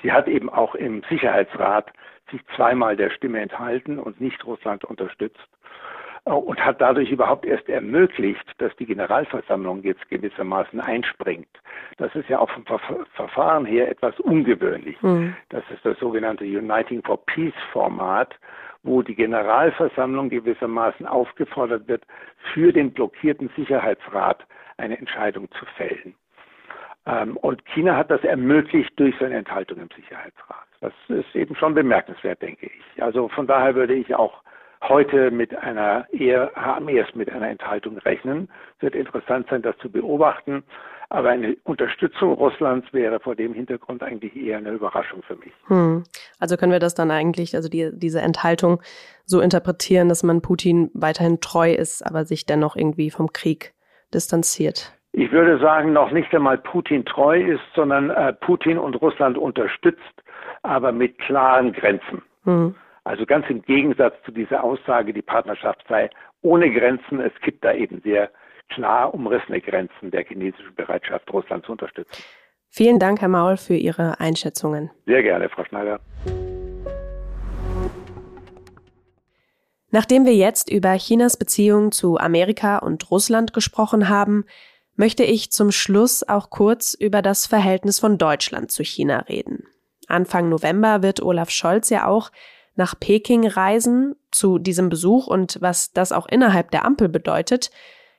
Sie 0.00 0.12
hat 0.12 0.28
eben 0.28 0.48
auch 0.48 0.76
im 0.76 1.02
Sicherheitsrat 1.10 1.90
sich 2.30 2.40
zweimal 2.54 2.96
der 2.96 3.10
Stimme 3.10 3.40
enthalten 3.40 3.98
und 3.98 4.20
nicht 4.20 4.46
Russland 4.46 4.84
unterstützt 4.84 5.48
und 6.24 6.64
hat 6.64 6.80
dadurch 6.80 7.10
überhaupt 7.10 7.46
erst 7.46 7.68
ermöglicht, 7.68 8.44
dass 8.58 8.74
die 8.76 8.86
Generalversammlung 8.86 9.82
jetzt 9.82 10.08
gewissermaßen 10.08 10.80
einspringt. 10.80 11.48
Das 11.96 12.14
ist 12.14 12.28
ja 12.28 12.38
auch 12.38 12.50
vom 12.50 12.64
Verfahren 13.14 13.64
her 13.64 13.90
etwas 13.90 14.18
ungewöhnlich. 14.20 15.00
Mhm. 15.02 15.34
Das 15.48 15.64
ist 15.70 15.84
das 15.84 15.98
sogenannte 15.98 16.44
Uniting 16.44 17.02
for 17.02 17.24
Peace 17.26 17.54
Format, 17.72 18.38
wo 18.82 19.02
die 19.02 19.14
Generalversammlung 19.14 20.30
gewissermaßen 20.30 21.06
aufgefordert 21.06 21.88
wird, 21.88 22.04
für 22.52 22.72
den 22.72 22.92
blockierten 22.92 23.50
Sicherheitsrat 23.56 24.46
eine 24.76 24.98
Entscheidung 24.98 25.50
zu 25.52 25.64
fällen. 25.76 26.14
Ähm, 27.06 27.36
und 27.38 27.64
China 27.66 27.96
hat 27.96 28.10
das 28.10 28.22
ermöglicht 28.24 28.92
durch 28.98 29.14
seine 29.18 29.36
Enthaltung 29.36 29.78
im 29.78 29.88
Sicherheitsrat. 29.94 30.66
Das 30.80 30.92
ist 31.08 31.34
eben 31.34 31.54
schon 31.56 31.74
bemerkenswert, 31.74 32.40
denke 32.40 32.66
ich. 32.66 33.02
Also 33.02 33.28
von 33.28 33.46
daher 33.46 33.74
würde 33.74 33.94
ich 33.94 34.14
auch 34.14 34.42
heute 34.82 35.30
mit 35.30 35.56
einer 35.56 36.06
eher, 36.12 36.56
am 36.56 36.88
erst 36.88 37.14
mit 37.14 37.30
einer 37.30 37.48
Enthaltung 37.48 37.98
rechnen. 37.98 38.48
Es 38.76 38.82
wird 38.82 38.94
interessant 38.94 39.46
sein, 39.50 39.62
das 39.62 39.76
zu 39.78 39.90
beobachten. 39.90 40.64
Aber 41.12 41.30
eine 41.30 41.56
Unterstützung 41.64 42.34
Russlands 42.34 42.86
wäre 42.92 43.18
vor 43.18 43.34
dem 43.34 43.52
Hintergrund 43.52 44.02
eigentlich 44.02 44.36
eher 44.36 44.58
eine 44.58 44.70
Überraschung 44.70 45.22
für 45.22 45.34
mich. 45.36 45.52
Hm. 45.66 46.04
Also 46.38 46.56
können 46.56 46.70
wir 46.70 46.78
das 46.78 46.94
dann 46.94 47.10
eigentlich, 47.10 47.56
also 47.56 47.68
die, 47.68 47.90
diese 47.92 48.20
Enthaltung 48.20 48.80
so 49.24 49.40
interpretieren, 49.40 50.08
dass 50.08 50.22
man 50.22 50.40
Putin 50.40 50.88
weiterhin 50.94 51.40
treu 51.40 51.72
ist, 51.72 52.06
aber 52.06 52.24
sich 52.24 52.46
dennoch 52.46 52.76
irgendwie 52.76 53.10
vom 53.10 53.32
Krieg 53.32 53.74
distanziert? 54.14 54.92
Ich 55.12 55.32
würde 55.32 55.58
sagen, 55.58 55.92
noch 55.92 56.12
nicht 56.12 56.32
einmal 56.32 56.58
Putin 56.58 57.04
treu 57.04 57.40
ist, 57.40 57.62
sondern 57.74 58.10
äh, 58.10 58.32
Putin 58.32 58.78
und 58.78 58.94
Russland 59.02 59.36
unterstützt, 59.36 60.00
aber 60.62 60.92
mit 60.92 61.18
klaren 61.18 61.72
Grenzen. 61.72 62.22
Hm. 62.44 62.76
Also 63.04 63.24
ganz 63.24 63.46
im 63.48 63.62
Gegensatz 63.62 64.14
zu 64.24 64.32
dieser 64.32 64.62
Aussage, 64.62 65.12
die 65.12 65.22
Partnerschaft 65.22 65.84
sei 65.88 66.10
ohne 66.42 66.70
Grenzen. 66.70 67.20
Es 67.20 67.32
gibt 67.42 67.64
da 67.64 67.72
eben 67.72 68.00
sehr 68.02 68.30
klar 68.68 69.12
umrissene 69.14 69.60
Grenzen 69.60 70.10
der 70.10 70.24
chinesischen 70.24 70.74
Bereitschaft, 70.74 71.32
Russland 71.32 71.64
zu 71.64 71.72
unterstützen. 71.72 72.22
Vielen 72.68 72.98
Dank, 72.98 73.20
Herr 73.20 73.28
Maul, 73.28 73.56
für 73.56 73.74
Ihre 73.74 74.20
Einschätzungen. 74.20 74.90
Sehr 75.06 75.22
gerne, 75.22 75.48
Frau 75.48 75.64
Schneider. 75.64 75.98
Nachdem 79.90 80.24
wir 80.24 80.34
jetzt 80.34 80.70
über 80.70 80.94
Chinas 80.94 81.36
Beziehungen 81.36 81.90
zu 81.90 82.16
Amerika 82.16 82.78
und 82.78 83.10
Russland 83.10 83.52
gesprochen 83.52 84.08
haben, 84.08 84.44
möchte 84.94 85.24
ich 85.24 85.50
zum 85.50 85.72
Schluss 85.72 86.22
auch 86.28 86.50
kurz 86.50 86.94
über 86.94 87.22
das 87.22 87.46
Verhältnis 87.46 87.98
von 87.98 88.18
Deutschland 88.18 88.70
zu 88.70 88.84
China 88.84 89.20
reden. 89.28 89.66
Anfang 90.06 90.48
November 90.48 91.02
wird 91.02 91.22
Olaf 91.22 91.50
Scholz 91.50 91.90
ja 91.90 92.06
auch 92.06 92.30
nach 92.76 92.98
Peking 92.98 93.46
reisen. 93.46 94.16
Zu 94.30 94.58
diesem 94.58 94.88
Besuch 94.88 95.26
und 95.26 95.58
was 95.60 95.92
das 95.92 96.12
auch 96.12 96.26
innerhalb 96.26 96.70
der 96.70 96.84
Ampel 96.84 97.08
bedeutet, 97.08 97.70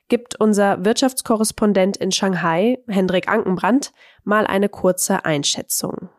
gibt 0.10 0.36
unser 0.40 0.84
Wirtschaftskorrespondent 0.84 1.96
in 1.96 2.12
Shanghai, 2.12 2.80
Hendrik 2.88 3.30
Ankenbrandt, 3.30 3.94
mal 4.26 4.46
eine 4.46 4.68
kurze 4.68 5.24
Einschätzung. 5.24 6.10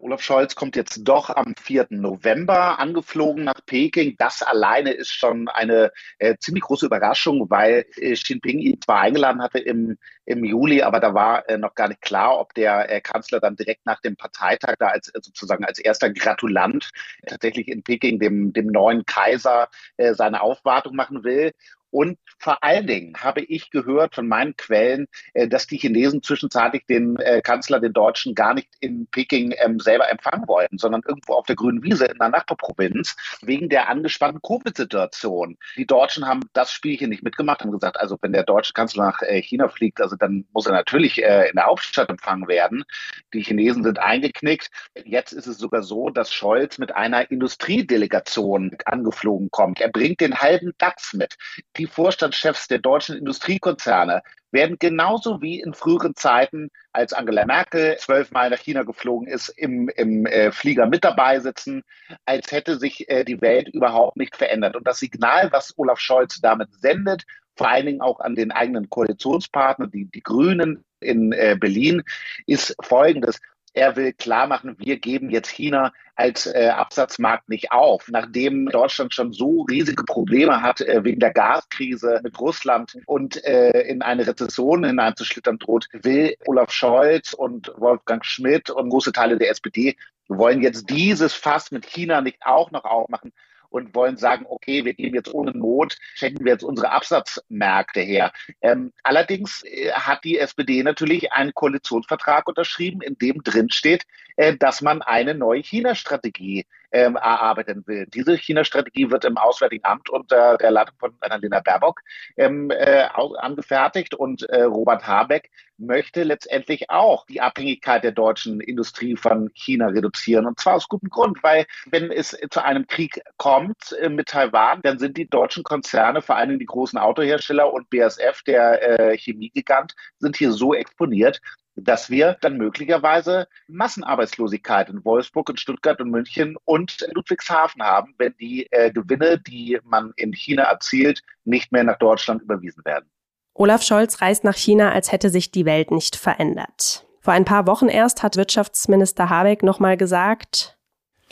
Olaf 0.00 0.22
Scholz 0.22 0.54
kommt 0.54 0.76
jetzt 0.76 1.00
doch 1.04 1.30
am 1.30 1.54
4. 1.60 1.86
November 1.90 2.78
angeflogen 2.78 3.44
nach 3.44 3.60
Peking. 3.64 4.16
Das 4.18 4.42
alleine 4.42 4.92
ist 4.92 5.10
schon 5.10 5.48
eine 5.48 5.92
äh, 6.18 6.36
ziemlich 6.38 6.64
große 6.64 6.86
Überraschung, 6.86 7.50
weil 7.50 7.86
äh, 7.96 8.12
Xi 8.14 8.34
Jinping 8.34 8.58
ihn 8.58 8.80
zwar 8.80 9.00
eingeladen 9.00 9.42
hatte 9.42 9.58
im, 9.58 9.98
im 10.24 10.44
Juli, 10.44 10.82
aber 10.82 11.00
da 11.00 11.14
war 11.14 11.48
äh, 11.48 11.58
noch 11.58 11.74
gar 11.74 11.88
nicht 11.88 12.02
klar, 12.02 12.38
ob 12.38 12.54
der 12.54 12.90
äh, 12.90 13.00
Kanzler 13.00 13.40
dann 13.40 13.56
direkt 13.56 13.86
nach 13.86 14.00
dem 14.00 14.16
Parteitag 14.16 14.76
da 14.78 14.88
als 14.88 15.08
äh, 15.08 15.20
sozusagen 15.22 15.64
als 15.64 15.78
erster 15.78 16.10
Gratulant 16.10 16.90
tatsächlich 17.26 17.68
in 17.68 17.82
Peking 17.82 18.18
dem, 18.18 18.52
dem 18.52 18.66
neuen 18.66 19.04
Kaiser 19.06 19.68
äh, 19.96 20.14
seine 20.14 20.42
Aufwartung 20.42 20.96
machen 20.96 21.24
will. 21.24 21.52
Und 21.96 22.18
vor 22.38 22.62
allen 22.62 22.86
Dingen 22.86 23.14
habe 23.16 23.40
ich 23.40 23.70
gehört 23.70 24.14
von 24.14 24.28
meinen 24.28 24.54
Quellen, 24.54 25.06
äh, 25.32 25.48
dass 25.48 25.66
die 25.66 25.78
Chinesen 25.78 26.22
zwischenzeitlich 26.22 26.84
den 26.84 27.16
äh, 27.16 27.40
Kanzler, 27.40 27.80
den 27.80 27.94
Deutschen, 27.94 28.34
gar 28.34 28.52
nicht 28.52 28.68
in 28.80 29.06
Peking 29.06 29.54
ähm, 29.56 29.80
selber 29.80 30.10
empfangen 30.10 30.46
wollten, 30.46 30.76
sondern 30.76 31.00
irgendwo 31.08 31.32
auf 31.32 31.46
der 31.46 31.56
grünen 31.56 31.82
Wiese 31.82 32.04
in 32.04 32.18
der 32.18 32.28
Nachbarprovinz 32.28 33.16
wegen 33.40 33.70
der 33.70 33.88
angespannten 33.88 34.42
Covid-Situation. 34.42 35.56
Die 35.76 35.86
Deutschen 35.86 36.26
haben 36.26 36.40
das 36.52 36.70
Spielchen 36.70 37.08
nicht 37.08 37.22
mitgemacht, 37.22 37.62
haben 37.62 37.72
gesagt, 37.72 37.98
also 37.98 38.18
wenn 38.20 38.32
der 38.32 38.44
deutsche 38.44 38.74
Kanzler 38.74 39.06
nach 39.06 39.22
äh, 39.22 39.40
China 39.40 39.68
fliegt, 39.68 40.02
also 40.02 40.16
dann 40.16 40.44
muss 40.52 40.66
er 40.66 40.72
natürlich 40.72 41.16
in 41.16 41.54
der 41.54 41.64
Hauptstadt 41.64 42.10
empfangen 42.10 42.46
werden. 42.46 42.84
Die 43.32 43.40
Chinesen 43.40 43.82
sind 43.84 43.98
eingeknickt. 43.98 44.70
Jetzt 45.04 45.32
ist 45.32 45.46
es 45.46 45.56
sogar 45.56 45.82
so, 45.82 46.10
dass 46.10 46.30
Scholz 46.30 46.76
mit 46.76 46.94
einer 46.94 47.30
Industriedelegation 47.30 48.76
angeflogen 48.84 49.50
kommt. 49.50 49.80
Er 49.80 49.88
bringt 49.88 50.20
den 50.20 50.36
halben 50.38 50.72
DAX 50.76 51.14
mit. 51.14 51.36
Die 51.76 51.85
die 51.86 51.92
Vorstandschefs 51.92 52.66
der 52.66 52.78
deutschen 52.78 53.16
Industriekonzerne 53.16 54.22
werden 54.50 54.76
genauso 54.78 55.40
wie 55.40 55.60
in 55.60 55.72
früheren 55.72 56.16
Zeiten, 56.16 56.70
als 56.92 57.12
Angela 57.12 57.46
Merkel 57.46 57.96
zwölfmal 57.98 58.50
nach 58.50 58.58
China 58.58 58.82
geflogen 58.82 59.28
ist, 59.28 59.50
im, 59.50 59.88
im 59.90 60.26
äh, 60.26 60.50
Flieger 60.50 60.86
mit 60.86 61.04
dabei 61.04 61.38
sitzen, 61.38 61.82
als 62.24 62.50
hätte 62.50 62.78
sich 62.78 63.08
äh, 63.08 63.24
die 63.24 63.40
Welt 63.40 63.68
überhaupt 63.68 64.16
nicht 64.16 64.34
verändert. 64.34 64.74
Und 64.74 64.86
das 64.86 64.98
Signal, 64.98 65.52
was 65.52 65.74
Olaf 65.76 66.00
Scholz 66.00 66.40
damit 66.40 66.74
sendet, 66.74 67.24
vor 67.54 67.68
allen 67.68 67.86
Dingen 67.86 68.00
auch 68.00 68.18
an 68.20 68.34
den 68.34 68.50
eigenen 68.50 68.90
Koalitionspartner, 68.90 69.86
die, 69.86 70.06
die 70.06 70.22
Grünen 70.22 70.84
in 71.00 71.32
äh, 71.32 71.56
Berlin, 71.58 72.02
ist 72.46 72.74
folgendes. 72.82 73.38
Er 73.76 73.94
will 73.94 74.14
klar 74.14 74.46
machen, 74.46 74.74
wir 74.78 74.98
geben 74.98 75.28
jetzt 75.28 75.50
China 75.50 75.92
als 76.14 76.46
äh, 76.46 76.70
Absatzmarkt 76.74 77.50
nicht 77.50 77.72
auf. 77.72 78.08
Nachdem 78.08 78.70
Deutschland 78.70 79.12
schon 79.12 79.34
so 79.34 79.66
riesige 79.68 80.02
Probleme 80.04 80.62
hat 80.62 80.80
äh, 80.80 81.04
wegen 81.04 81.20
der 81.20 81.34
Gaskrise 81.34 82.20
mit 82.22 82.40
Russland 82.40 82.96
und 83.04 83.44
äh, 83.44 83.82
in 83.82 84.00
eine 84.00 84.26
Rezession 84.26 84.82
hineinzuschlittern 84.82 85.58
droht, 85.58 85.88
will 85.92 86.34
Olaf 86.46 86.72
Scholz 86.72 87.34
und 87.34 87.70
Wolfgang 87.76 88.24
Schmidt 88.24 88.70
und 88.70 88.88
große 88.88 89.12
Teile 89.12 89.36
der 89.36 89.50
SPD 89.50 89.94
wollen 90.26 90.62
jetzt 90.62 90.88
dieses 90.88 91.34
Fass 91.34 91.70
mit 91.70 91.84
China 91.84 92.22
nicht 92.22 92.38
auch 92.46 92.70
noch 92.70 92.84
aufmachen, 92.84 93.34
und 93.70 93.94
wollen 93.94 94.16
sagen, 94.16 94.46
okay, 94.48 94.84
wir 94.84 94.94
geben 94.94 95.14
jetzt 95.14 95.32
ohne 95.32 95.52
Not, 95.52 95.96
schenken 96.14 96.44
wir 96.44 96.52
jetzt 96.52 96.64
unsere 96.64 96.90
Absatzmärkte 96.90 98.00
her. 98.00 98.32
Ähm, 98.60 98.92
allerdings 99.02 99.62
äh, 99.64 99.92
hat 99.92 100.24
die 100.24 100.38
SPD 100.38 100.82
natürlich 100.82 101.32
einen 101.32 101.54
Koalitionsvertrag 101.54 102.48
unterschrieben, 102.48 103.00
in 103.00 103.16
dem 103.18 103.42
drin 103.42 103.70
steht, 103.70 104.04
äh, 104.36 104.56
dass 104.56 104.82
man 104.82 105.02
eine 105.02 105.34
neue 105.34 105.62
China-Strategie 105.62 106.66
ähm, 106.96 107.16
erarbeiten 107.16 107.86
will. 107.86 108.06
Diese 108.06 108.36
China-Strategie 108.36 109.10
wird 109.10 109.26
im 109.26 109.36
Auswärtigen 109.36 109.84
Amt 109.84 110.08
unter 110.08 110.56
der 110.56 110.70
Leitung 110.70 110.96
von 110.98 111.14
Annalena 111.20 111.60
Baerbock 111.60 112.00
ähm, 112.38 112.70
äh, 112.70 113.06
angefertigt 113.38 114.14
und 114.14 114.42
äh, 114.48 114.62
Robert 114.62 115.06
Habeck 115.06 115.50
möchte 115.76 116.22
letztendlich 116.22 116.88
auch 116.88 117.26
die 117.26 117.42
Abhängigkeit 117.42 118.02
der 118.02 118.12
deutschen 118.12 118.62
Industrie 118.62 119.14
von 119.14 119.50
China 119.52 119.88
reduzieren. 119.88 120.46
Und 120.46 120.58
zwar 120.58 120.76
aus 120.76 120.88
gutem 120.88 121.10
Grund, 121.10 121.42
weil 121.42 121.66
wenn 121.90 122.10
es 122.10 122.34
zu 122.50 122.64
einem 122.64 122.86
Krieg 122.86 123.20
kommt 123.36 123.92
äh, 124.00 124.08
mit 124.08 124.28
Taiwan, 124.28 124.80
dann 124.82 124.98
sind 124.98 125.18
die 125.18 125.28
deutschen 125.28 125.64
Konzerne, 125.64 126.22
vor 126.22 126.36
allem 126.36 126.58
die 126.58 126.64
großen 126.64 126.98
Autohersteller 126.98 127.70
und 127.70 127.90
BSF, 127.90 128.42
der 128.44 129.00
äh, 129.00 129.18
Chemiegigant, 129.18 129.94
sind 130.18 130.36
hier 130.36 130.52
so 130.52 130.72
exponiert, 130.72 131.42
dass 131.76 132.10
wir 132.10 132.36
dann 132.40 132.56
möglicherweise 132.56 133.46
Massenarbeitslosigkeit 133.68 134.88
in 134.88 135.04
Wolfsburg, 135.04 135.50
in 135.50 135.56
Stuttgart 135.56 136.00
und 136.00 136.10
München 136.10 136.56
und 136.64 137.06
Ludwigshafen 137.12 137.82
haben, 137.82 138.14
wenn 138.18 138.34
die 138.38 138.66
äh, 138.70 138.90
Gewinne, 138.90 139.38
die 139.38 139.78
man 139.84 140.12
in 140.16 140.32
China 140.32 140.64
erzielt, 140.64 141.22
nicht 141.44 141.72
mehr 141.72 141.84
nach 141.84 141.98
Deutschland 141.98 142.42
überwiesen 142.42 142.84
werden. 142.84 143.08
Olaf 143.54 143.82
Scholz 143.82 144.20
reist 144.20 144.44
nach 144.44 144.56
China, 144.56 144.92
als 144.92 145.12
hätte 145.12 145.30
sich 145.30 145.50
die 145.50 145.64
Welt 145.64 145.90
nicht 145.90 146.16
verändert. 146.16 147.06
Vor 147.20 147.32
ein 147.32 147.44
paar 147.44 147.66
Wochen 147.66 147.88
erst 147.88 148.22
hat 148.22 148.36
Wirtschaftsminister 148.36 149.30
Habeck 149.30 149.62
nochmal 149.62 149.96
gesagt, 149.96 150.76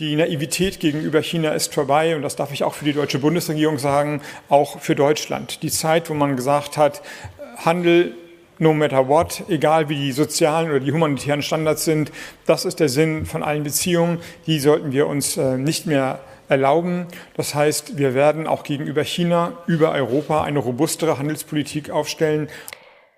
die 0.01 0.17
Naivität 0.17 0.81
gegenüber 0.81 1.23
China 1.23 1.53
ist 1.53 1.73
vorbei 1.73 2.17
und 2.17 2.23
das 2.23 2.35
darf 2.35 2.53
ich 2.53 2.65
auch 2.65 2.75
für 2.75 2.85
die 2.85 2.95
deutsche 2.95 3.21
Bundesregierung 3.21 3.79
sagen, 3.79 4.23
auch 4.49 4.81
für 4.81 4.97
Deutschland. 4.97 5.63
Die 5.63 5.71
Zeit, 5.71 6.11
wo 6.11 6.15
man 6.15 6.35
gesagt 6.35 6.77
hat, 6.77 7.01
Handel 7.65 8.17
no 8.59 8.73
matter 8.73 9.09
what, 9.09 9.45
egal 9.49 9.89
wie 9.89 9.97
die 9.97 10.13
sozialen 10.13 10.71
oder 10.71 10.81
die 10.81 10.93
humanitären 10.93 11.43
Standards 11.43 11.85
sind. 11.85 12.13
Das 12.47 12.65
ist 12.65 12.81
der 12.81 12.89
Sinn 12.89 13.27
von 13.27 13.43
allen 13.43 13.65
Beziehungen. 13.65 14.19
Die 14.47 14.59
sollten 14.59 14.93
wir 14.93 15.07
uns 15.07 15.37
äh, 15.37 15.57
nicht 15.57 15.87
mehr 15.87 16.21
erlauben. 16.49 17.07
Das 17.37 17.55
heißt, 17.55 17.97
wir 17.99 18.15
werden 18.15 18.47
auch 18.47 18.63
gegenüber 18.63 19.03
China, 19.03 19.53
über 19.67 19.93
Europa 19.93 20.43
eine 20.43 20.59
robustere 20.59 21.19
Handelspolitik 21.19 21.91
aufstellen. 21.91 22.49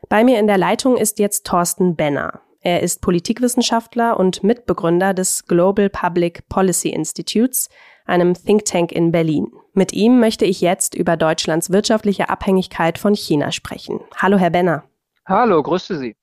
Bei 0.08 0.22
mir 0.22 0.38
in 0.38 0.46
der 0.46 0.58
Leitung 0.58 0.96
ist 0.96 1.18
jetzt 1.18 1.46
Thorsten 1.46 1.96
Benner. 1.96 2.40
Er 2.60 2.82
ist 2.82 3.00
Politikwissenschaftler 3.00 4.18
und 4.18 4.42
Mitbegründer 4.42 5.14
des 5.14 5.46
Global 5.46 5.88
Public 5.88 6.48
Policy 6.48 6.88
Institutes, 6.88 7.68
einem 8.06 8.34
Think 8.34 8.64
Tank 8.64 8.92
in 8.92 9.12
Berlin. 9.12 9.52
Mit 9.72 9.92
ihm 9.92 10.20
möchte 10.20 10.44
ich 10.44 10.60
jetzt 10.60 10.94
über 10.94 11.16
Deutschlands 11.16 11.70
wirtschaftliche 11.70 12.28
Abhängigkeit 12.28 12.98
von 12.98 13.14
China 13.14 13.52
sprechen. 13.52 14.00
Hallo, 14.16 14.38
Herr 14.38 14.50
Benner. 14.50 14.84
Hallo, 15.26 15.62
grüße 15.62 15.98
Sie. 15.98 16.16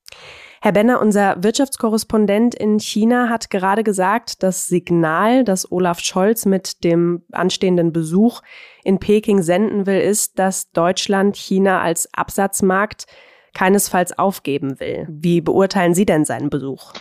Herr 0.61 0.71
Benner, 0.71 1.01
unser 1.01 1.43
Wirtschaftskorrespondent 1.43 2.55
in 2.55 2.79
China 2.79 3.27
hat 3.29 3.49
gerade 3.49 3.83
gesagt, 3.83 4.43
das 4.43 4.67
Signal, 4.67 5.43
das 5.43 5.69
Olaf 5.69 5.99
Scholz 5.99 6.45
mit 6.45 6.85
dem 6.85 7.23
anstehenden 7.33 7.91
Besuch 7.91 8.41
in 8.85 8.97
Peking 8.97 9.41
senden 9.41 9.85
will, 9.85 9.99
ist, 9.99 10.39
dass 10.39 10.71
Deutschland 10.71 11.35
China 11.35 11.81
als 11.81 12.07
Absatzmarkt 12.13 13.07
keinesfalls 13.53 14.17
aufgeben 14.17 14.79
will. 14.79 15.05
Wie 15.09 15.41
beurteilen 15.41 15.93
Sie 15.93 16.05
denn 16.05 16.23
seinen 16.23 16.49
Besuch? 16.49 16.93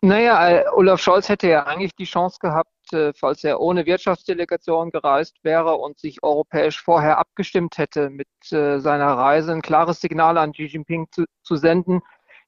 Naja, 0.00 0.48
äh, 0.48 0.64
Olaf 0.72 1.00
Scholz 1.00 1.28
hätte 1.28 1.48
ja 1.48 1.64
eigentlich 1.64 1.96
die 1.96 2.04
Chance 2.04 2.38
gehabt, 2.40 2.70
falls 3.14 3.44
er 3.44 3.60
ohne 3.60 3.86
Wirtschaftsdelegation 3.86 4.90
gereist 4.90 5.36
wäre 5.42 5.76
und 5.76 5.98
sich 5.98 6.22
europäisch 6.22 6.82
vorher 6.82 7.18
abgestimmt 7.18 7.78
hätte, 7.78 8.10
mit 8.10 8.28
äh, 8.52 8.78
seiner 8.80 9.12
Reise 9.12 9.52
ein 9.52 9.62
klares 9.62 10.00
Signal 10.00 10.38
an 10.38 10.52
Xi 10.52 10.64
Jinping 10.64 11.06
zu, 11.10 11.24
zu 11.42 11.56
senden, 11.56 12.00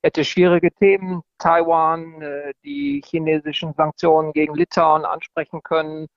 hätte 0.03 0.25
schwierige 0.25 0.71
Themen, 0.73 1.23
Taiwan, 1.39 2.21
äh, 2.23 2.53
die 2.65 3.03
chinesischen 3.05 3.73
Sanktionen 3.75 4.33
gegen 4.33 4.55
Litauen 4.55 5.05
ansprechen 5.05 5.63
können, 5.63 6.09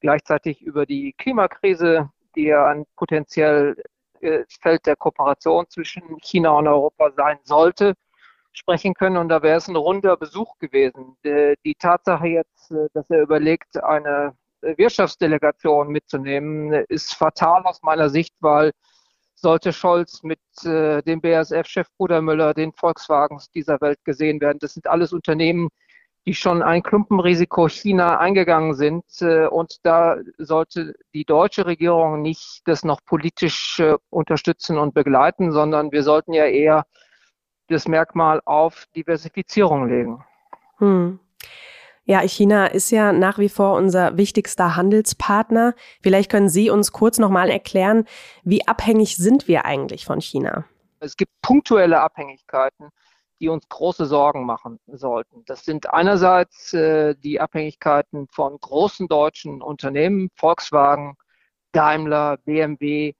gleichzeitig 0.00 0.62
über 0.62 0.86
die 0.86 1.14
Klimakrise, 1.18 2.10
die 2.36 2.44
ja 2.44 2.66
ein 2.66 2.84
potenziell 2.96 3.76
äh, 4.20 4.44
Feld 4.60 4.86
der 4.86 4.96
Kooperation 4.96 5.66
zwischen 5.68 6.18
China 6.20 6.50
und 6.50 6.68
Europa 6.68 7.10
sein 7.16 7.38
sollte, 7.44 7.94
sprechen 8.54 8.94
können. 8.94 9.16
Und 9.16 9.28
da 9.28 9.42
wäre 9.42 9.58
es 9.58 9.68
ein 9.68 9.76
runder 9.76 10.16
Besuch 10.16 10.58
gewesen. 10.58 11.16
Die 11.24 11.74
Tatsache 11.78 12.26
jetzt, 12.26 12.70
äh, 12.70 12.88
dass 12.94 13.10
er 13.10 13.22
überlegt, 13.22 13.82
eine 13.82 14.34
Wirtschaftsdelegation 14.62 15.88
mitzunehmen, 15.88 16.72
ist 16.88 17.14
fatal 17.14 17.64
aus 17.64 17.82
meiner 17.82 18.08
Sicht, 18.08 18.34
weil 18.40 18.72
sollte 19.34 19.74
Scholz 19.74 20.22
mit 20.22 20.40
äh, 20.64 21.02
dem 21.02 21.20
BASF-Chef 21.20 21.86
Brudermüller, 21.98 22.54
den 22.54 22.72
Volkswagens 22.72 23.50
dieser 23.50 23.80
Welt 23.82 23.98
gesehen 24.04 24.40
werden. 24.40 24.58
Das 24.58 24.72
sind 24.72 24.86
alles 24.86 25.12
Unternehmen, 25.12 25.68
die 26.26 26.34
schon 26.34 26.62
ein 26.62 26.82
Klumpenrisiko 26.82 27.68
China 27.68 28.18
eingegangen 28.18 28.74
sind. 28.74 29.04
Äh, 29.20 29.46
und 29.46 29.76
da 29.82 30.16
sollte 30.38 30.94
die 31.12 31.24
deutsche 31.24 31.66
Regierung 31.66 32.22
nicht 32.22 32.62
das 32.64 32.84
noch 32.84 33.04
politisch 33.04 33.80
äh, 33.80 33.96
unterstützen 34.08 34.78
und 34.78 34.94
begleiten, 34.94 35.52
sondern 35.52 35.92
wir 35.92 36.02
sollten 36.02 36.32
ja 36.32 36.46
eher 36.46 36.84
das 37.68 37.88
Merkmal 37.88 38.40
auf 38.44 38.86
Diversifizierung 38.94 39.88
legen. 39.88 40.24
Hm. 40.78 41.18
Ja, 42.06 42.20
China 42.20 42.66
ist 42.66 42.90
ja 42.90 43.12
nach 43.12 43.38
wie 43.38 43.48
vor 43.48 43.76
unser 43.76 44.18
wichtigster 44.18 44.76
Handelspartner. 44.76 45.74
Vielleicht 46.02 46.30
können 46.30 46.50
Sie 46.50 46.68
uns 46.68 46.92
kurz 46.92 47.18
nochmal 47.18 47.48
erklären, 47.48 48.04
wie 48.42 48.66
abhängig 48.68 49.16
sind 49.16 49.48
wir 49.48 49.64
eigentlich 49.64 50.04
von 50.04 50.20
China? 50.20 50.66
Es 51.00 51.16
gibt 51.16 51.32
punktuelle 51.40 52.00
Abhängigkeiten, 52.00 52.90
die 53.40 53.48
uns 53.48 53.66
große 53.68 54.04
Sorgen 54.04 54.44
machen 54.44 54.78
sollten. 54.86 55.44
Das 55.46 55.64
sind 55.64 55.92
einerseits 55.92 56.74
äh, 56.74 57.14
die 57.14 57.40
Abhängigkeiten 57.40 58.28
von 58.28 58.58
großen 58.60 59.08
deutschen 59.08 59.62
Unternehmen, 59.62 60.28
Volkswagen, 60.36 61.14
Daimler, 61.72 62.36
BMW, 62.44 63.14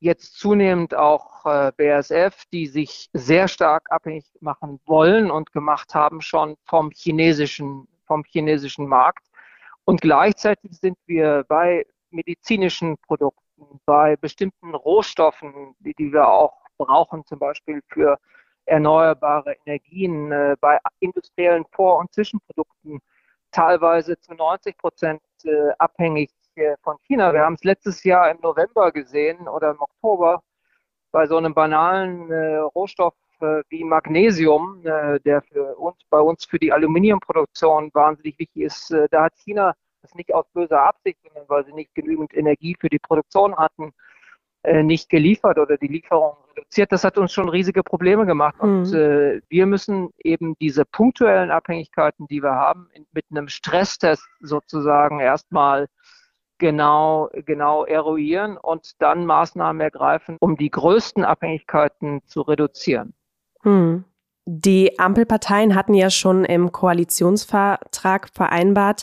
jetzt 0.00 0.38
zunehmend 0.38 0.94
auch 0.94 1.46
äh, 1.46 1.72
BASF, 1.76 2.44
die 2.52 2.66
sich 2.66 3.08
sehr 3.12 3.48
stark 3.48 3.90
abhängig 3.90 4.24
machen 4.40 4.80
wollen 4.86 5.30
und 5.30 5.52
gemacht 5.52 5.94
haben 5.94 6.20
schon 6.20 6.56
vom 6.64 6.90
chinesischen, 6.90 7.88
vom 8.06 8.24
chinesischen 8.24 8.86
Markt. 8.86 9.24
Und 9.84 10.00
gleichzeitig 10.00 10.72
sind 10.78 10.98
wir 11.06 11.44
bei 11.48 11.86
medizinischen 12.10 12.96
Produkten, 12.98 13.80
bei 13.86 14.16
bestimmten 14.16 14.74
Rohstoffen, 14.74 15.74
die, 15.80 15.94
die 15.94 16.12
wir 16.12 16.28
auch 16.28 16.54
brauchen, 16.76 17.24
zum 17.24 17.38
Beispiel 17.38 17.80
für 17.88 18.18
erneuerbare 18.66 19.56
Energien, 19.64 20.32
äh, 20.32 20.56
bei 20.60 20.78
industriellen 21.00 21.64
Vor- 21.72 21.98
und 21.98 22.12
Zwischenprodukten 22.12 23.00
teilweise 23.52 24.18
zu 24.18 24.34
90 24.34 24.76
Prozent 24.76 25.22
äh, 25.44 25.70
abhängig 25.78 26.30
von 26.82 26.96
China. 27.06 27.32
Wir 27.32 27.40
haben 27.40 27.54
es 27.54 27.64
letztes 27.64 28.04
Jahr 28.04 28.30
im 28.30 28.38
November 28.42 28.92
gesehen 28.92 29.48
oder 29.48 29.70
im 29.70 29.80
Oktober 29.80 30.42
bei 31.12 31.26
so 31.26 31.36
einem 31.36 31.54
banalen 31.54 32.30
äh, 32.30 32.56
Rohstoff 32.56 33.14
äh, 33.40 33.62
wie 33.68 33.84
Magnesium, 33.84 34.80
äh, 34.84 35.20
der 35.20 35.42
für 35.42 35.76
uns, 35.76 35.96
bei 36.10 36.20
uns 36.20 36.44
für 36.44 36.58
die 36.58 36.72
Aluminiumproduktion 36.72 37.90
wahnsinnig 37.94 38.38
wichtig 38.38 38.62
ist. 38.64 38.90
Äh, 38.90 39.08
da 39.10 39.24
hat 39.24 39.34
China 39.36 39.74
das 40.02 40.14
nicht 40.14 40.32
aus 40.32 40.46
böser 40.52 40.82
Absicht, 40.82 41.18
sondern 41.24 41.48
weil 41.48 41.64
sie 41.64 41.72
nicht 41.72 41.94
genügend 41.94 42.34
Energie 42.34 42.76
für 42.78 42.88
die 42.88 42.98
Produktion 42.98 43.56
hatten, 43.56 43.92
äh, 44.62 44.82
nicht 44.82 45.08
geliefert 45.08 45.58
oder 45.58 45.76
die 45.76 45.88
Lieferung 45.88 46.36
reduziert. 46.56 46.92
Das 46.92 47.04
hat 47.04 47.18
uns 47.18 47.32
schon 47.32 47.48
riesige 47.48 47.82
Probleme 47.82 48.26
gemacht. 48.26 48.62
Mhm. 48.62 48.68
Und 48.68 48.94
äh, 48.94 49.40
wir 49.48 49.66
müssen 49.66 50.10
eben 50.22 50.56
diese 50.58 50.84
punktuellen 50.84 51.50
Abhängigkeiten, 51.50 52.26
die 52.26 52.42
wir 52.42 52.52
haben, 52.52 52.88
in, 52.92 53.06
mit 53.12 53.24
einem 53.30 53.48
Stresstest 53.48 54.26
sozusagen 54.40 55.20
erstmal 55.20 55.86
genau, 56.58 57.28
genau 57.44 57.84
eruieren 57.84 58.56
und 58.56 59.00
dann 59.00 59.26
Maßnahmen 59.26 59.80
ergreifen, 59.80 60.36
um 60.40 60.56
die 60.56 60.70
größten 60.70 61.24
Abhängigkeiten 61.24 62.22
zu 62.26 62.42
reduzieren. 62.42 63.14
Hm. 63.62 64.04
Die 64.46 64.98
Ampelparteien 64.98 65.74
hatten 65.74 65.94
ja 65.94 66.08
schon 66.08 66.44
im 66.44 66.70
Koalitionsvertrag 66.70 68.28
vereinbart, 68.32 69.02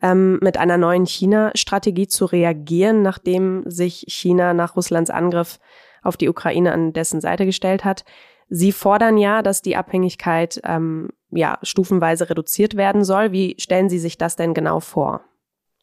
ähm, 0.00 0.38
mit 0.40 0.58
einer 0.58 0.76
neuen 0.76 1.06
China-Strategie 1.06 2.06
zu 2.06 2.24
reagieren, 2.26 3.02
nachdem 3.02 3.68
sich 3.68 4.04
China 4.08 4.54
nach 4.54 4.76
Russlands 4.76 5.10
Angriff 5.10 5.58
auf 6.02 6.16
die 6.16 6.28
Ukraine 6.28 6.72
an 6.72 6.92
dessen 6.92 7.20
Seite 7.20 7.46
gestellt 7.46 7.84
hat. 7.84 8.04
Sie 8.48 8.70
fordern 8.70 9.18
ja, 9.18 9.42
dass 9.42 9.62
die 9.62 9.74
Abhängigkeit 9.74 10.60
ähm, 10.64 11.08
ja 11.30 11.58
stufenweise 11.62 12.30
reduziert 12.30 12.76
werden 12.76 13.02
soll. 13.02 13.32
Wie 13.32 13.56
stellen 13.58 13.88
Sie 13.88 13.98
sich 13.98 14.18
das 14.18 14.36
denn 14.36 14.54
genau 14.54 14.78
vor? 14.78 15.22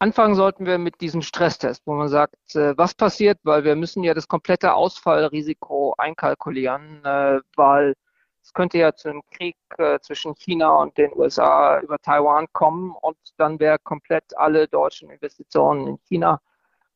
Anfangen 0.04 0.36
sollten 0.36 0.66
wir 0.66 0.80
mit 0.80 1.00
diesem 1.00 1.22
Stresstest, 1.22 1.84
wo 1.86 1.94
man 1.94 2.10
sagt, 2.10 2.36
äh, 2.56 2.78
was 2.78 2.94
passiert, 2.94 3.40
weil 3.44 3.64
wir 3.64 3.78
müssen 3.78 4.04
ja 4.04 4.14
das 4.14 4.28
komplette 4.28 4.74
Ausfallrisiko 4.74 5.96
einkalkulieren, 5.98 7.06
äh, 7.06 7.40
weil 7.56 7.94
es 8.42 8.52
könnte 8.52 8.80
ja 8.80 8.94
zu 8.94 9.08
einem 9.08 9.22
Krieg 9.32 9.56
äh, 9.78 10.00
zwischen 10.02 10.36
China 10.36 10.76
und 10.76 10.98
den 10.98 11.14
USA 11.16 11.80
über 11.80 12.00
Taiwan 12.00 12.48
kommen 12.52 12.94
und 13.00 13.16
dann 13.38 13.62
wäre 13.62 13.80
komplett 13.80 14.38
alle 14.38 14.68
deutschen 14.68 15.10
Investitionen 15.10 15.88
in 15.88 15.98
China 16.00 16.42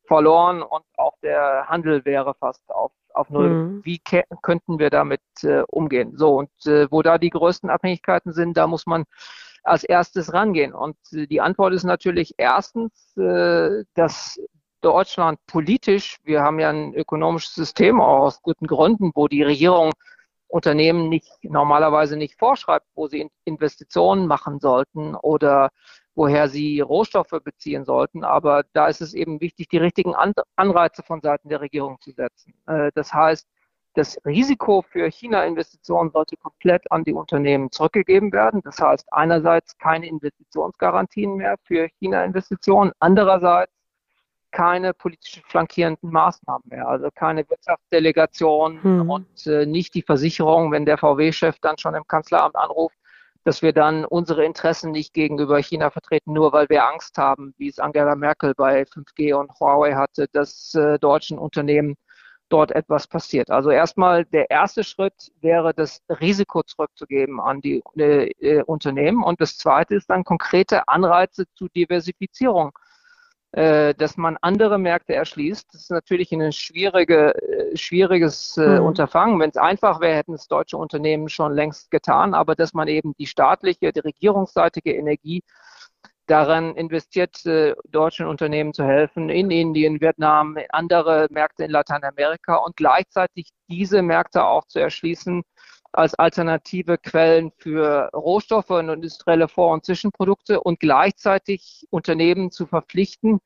verloren 0.04 0.62
und 0.62 0.84
auch 0.98 1.16
der 1.24 1.66
Handel 1.70 2.04
wäre 2.04 2.34
fast 2.34 2.70
auf, 2.70 2.92
auf 3.14 3.30
Null. 3.30 3.50
Mhm. 3.50 3.86
Wie 3.86 4.02
könnten 4.42 4.80
wir 4.80 4.90
damit 4.90 5.22
umgehen? 5.70 6.18
So, 6.18 6.36
und 6.36 6.50
wo 6.90 7.02
da 7.02 7.18
die 7.18 7.30
größten 7.30 7.70
Abhängigkeiten 7.70 8.34
sind, 8.34 8.58
da 8.58 8.68
muss 8.68 8.86
man 8.86 9.06
als 9.68 9.84
erstes 9.84 10.34
rangehen? 10.34 10.74
Und 10.74 10.98
die 11.12 11.42
Antwort 11.42 11.74
ist 11.74 11.84
natürlich 11.84 12.36
erstens, 12.38 13.16
äh, 13.18 13.84
dass 13.94 14.40
Deutschland 14.82 15.40
politisch, 15.48 16.18
wir 16.24 16.42
haben 16.42 16.60
ja 16.60 16.70
ein 16.70 16.94
ökonomisches 16.94 17.56
System 17.56 18.00
auch 18.00 18.20
aus 18.20 18.42
guten 18.42 18.68
Gründen, 18.68 19.12
wo 19.16 19.28
die 19.28 19.44
Regierung 19.44 19.92
Unternehmen 20.50 21.10
nicht 21.10 21.28
normalerweise 21.44 22.16
nicht 22.16 22.40
vorschreibt, 22.40 22.86
wo 22.96 23.08
sie 23.08 23.30
Investitionen 23.44 24.28
machen 24.28 24.60
sollten 24.60 25.16
oder 25.16 25.70
woher 26.16 26.48
sie 26.50 26.80
Rohstoffe 26.80 27.36
beziehen 27.44 27.86
sollten. 27.86 28.24
Aber 28.24 28.64
da 28.74 28.88
ist 28.88 29.02
es 29.02 29.14
eben 29.14 29.42
wichtig, 29.42 29.68
die 29.70 29.78
richtigen 29.78 30.16
Anreize 30.56 31.04
von 31.04 31.22
Seiten 31.22 31.50
der 31.50 31.62
Regierung 31.62 32.00
zu 32.00 32.12
setzen. 32.12 32.54
Äh, 32.66 32.92
das 32.96 33.14
heißt, 33.14 33.48
das 33.98 34.20
Risiko 34.26 34.84
für 34.84 35.10
China-Investitionen 35.10 36.12
sollte 36.12 36.38
komplett 36.38 36.90
an 36.92 37.04
die 37.04 37.14
Unternehmen 37.14 37.72
zurückgegeben 37.72 38.32
werden. 38.32 38.62
Das 38.64 38.80
heißt 38.80 39.12
einerseits 39.12 39.76
keine 39.80 40.08
Investitionsgarantien 40.08 41.36
mehr 41.36 41.56
für 41.64 41.90
China-Investitionen, 42.00 42.92
andererseits 43.00 43.74
keine 44.52 44.94
politisch 44.94 45.42
flankierenden 45.48 46.12
Maßnahmen 46.12 46.64
mehr, 46.70 46.88
also 46.88 47.10
keine 47.14 47.50
Wirtschaftsdelegation 47.50 48.82
hm. 48.82 49.10
und 49.10 49.48
äh, 49.48 49.66
nicht 49.66 49.94
die 49.96 50.04
Versicherung, 50.04 50.72
wenn 50.72 50.86
der 50.86 50.98
VW-Chef 50.98 51.58
dann 51.60 51.78
schon 51.78 51.96
im 51.96 52.08
Kanzleramt 52.08 52.56
anruft, 52.56 52.96
dass 53.44 53.62
wir 53.62 53.74
dann 53.74 54.06
unsere 54.06 54.46
Interessen 54.46 54.92
nicht 54.92 55.14
gegenüber 55.14 55.58
China 55.58 55.90
vertreten, 55.90 56.34
nur 56.34 56.54
weil 56.54 56.70
wir 56.70 56.88
Angst 56.88 57.18
haben, 57.18 57.54
wie 57.58 57.68
es 57.68 57.80
Angela 57.80 58.16
Merkel 58.16 58.54
bei 58.56 58.84
5G 58.84 59.34
und 59.34 59.52
Huawei 59.60 59.96
hatte, 59.96 60.28
dass 60.32 60.74
äh, 60.76 61.00
deutschen 61.00 61.40
Unternehmen 61.40 61.96
dort 62.50 62.72
etwas 62.72 63.08
passiert. 63.08 63.50
Also 63.50 63.70
erstmal 63.70 64.26
der 64.26 64.50
erste 64.50 64.84
Schritt 64.84 65.32
wäre, 65.42 65.74
das 65.74 66.02
Risiko 66.10 66.64
zurückzugeben 66.64 67.40
an 67.40 67.62
die 67.62 67.84
äh, 67.98 68.30
äh, 68.40 68.64
Unternehmen. 68.64 69.24
Und 69.24 69.42
das 69.42 69.58
zweite 69.58 69.96
ist 69.96 70.10
dann 70.10 70.24
konkrete 70.24 70.88
Anreize 70.88 71.46
zu 71.56 71.68
Diversifizierung, 71.70 72.72
äh, 73.52 73.94
dass 73.96 74.18
man 74.18 74.38
andere 74.42 74.78
Märkte 74.78 75.14
erschließt. 75.14 75.74
Das 75.74 75.84
ist 75.84 75.92
natürlich 75.92 76.32
ein 76.32 76.52
schwierige, 76.52 77.34
äh, 77.36 77.76
schwieriges 77.78 78.58
äh, 78.58 78.80
mhm. 78.80 78.86
Unterfangen. 78.86 79.40
Wenn 79.40 79.50
es 79.50 79.58
einfach 79.58 80.00
wäre, 80.00 80.16
hätten 80.16 80.34
es 80.34 80.48
deutsche 80.48 80.78
Unternehmen 80.78 81.30
schon 81.30 81.54
längst 81.54 81.92
getan. 81.92 82.34
Aber 82.34 82.56
dass 82.56 82.74
man 82.74 82.88
eben 82.88 83.14
die 83.18 83.28
staatliche, 83.28 83.92
die 83.92 84.00
regierungsseitige 84.00 84.94
Energie 84.94 85.44
daran 86.28 86.76
investiert, 86.76 87.46
äh, 87.46 87.74
deutschen 87.90 88.28
Unternehmen 88.28 88.74
zu 88.74 88.84
helfen, 88.84 89.30
in 89.30 89.50
Indien, 89.50 90.00
Vietnam, 90.00 90.58
andere 90.70 91.28
Märkte 91.32 91.64
in 91.64 91.72
Lateinamerika 91.72 92.56
und 92.56 92.76
gleichzeitig 92.76 93.50
diese 93.70 94.02
Märkte 94.02 94.46
auch 94.46 94.66
zu 94.68 94.80
erschließen 94.80 95.44
als 95.94 96.14
alternative 96.14 96.98
Quellen 96.98 97.52
für 97.58 98.10
Rohstoffe 98.14 98.70
und 98.70 98.90
industrielle 98.90 99.48
Vor- 99.48 99.74
und 99.74 99.86
Zwischenprodukte 99.86 100.62
und 100.62 100.80
gleichzeitig 100.80 101.88
Unternehmen 101.90 102.52
zu 102.52 102.68
verpflichten, 102.68 103.40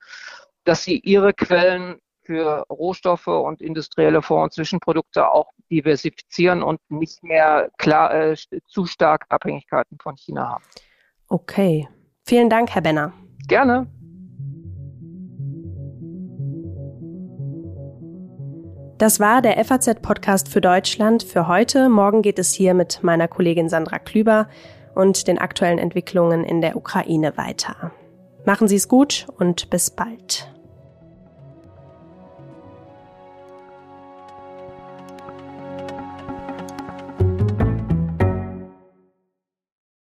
dass 0.64 0.84
sie 0.84 1.00
ihre 1.00 1.34
Quellen 1.34 2.00
für 2.24 2.66
Rohstoffe 2.70 3.28
und 3.28 3.62
industrielle 3.62 4.22
Vor- 4.22 4.44
und 4.44 4.54
Zwischenprodukte 4.54 5.32
auch 5.32 5.52
diversifizieren 5.70 6.62
und 6.62 6.80
nicht 6.90 7.24
mehr 7.24 7.70
klar, 7.78 8.14
äh, 8.14 8.36
zu 8.68 8.86
stark 8.86 9.26
Abhängigkeiten 9.30 9.98
von 10.02 10.18
China 10.18 10.50
haben. 10.50 10.64
Okay. 11.30 11.88
Vielen 12.26 12.50
Dank, 12.50 12.72
Herr 12.72 12.82
Benner. 12.82 13.14
Gerne. 13.48 13.88
Das 18.98 19.20
war 19.20 19.42
der 19.42 19.64
FAZ-Podcast 19.66 20.48
für 20.48 20.62
Deutschland 20.62 21.24
für 21.24 21.48
heute. 21.48 21.90
Morgen 21.90 22.22
geht 22.22 22.38
es 22.38 22.54
hier 22.54 22.76
mit 22.76 23.02
meiner 23.02 23.28
Kollegin 23.28 23.68
Sandra 23.68 23.98
Klüber 23.98 24.48
und 24.94 25.28
den 25.28 25.40
aktuellen 25.40 25.80
Entwicklungen 25.80 26.44
in 26.44 26.62
der 26.62 26.76
Ukraine 26.76 27.36
weiter. 27.36 27.92
Machen 28.46 28.68
Sie 28.68 28.76
es 28.76 28.88
gut 28.88 29.26
und 29.40 29.72
bis 29.72 29.90
bald. 29.90 30.51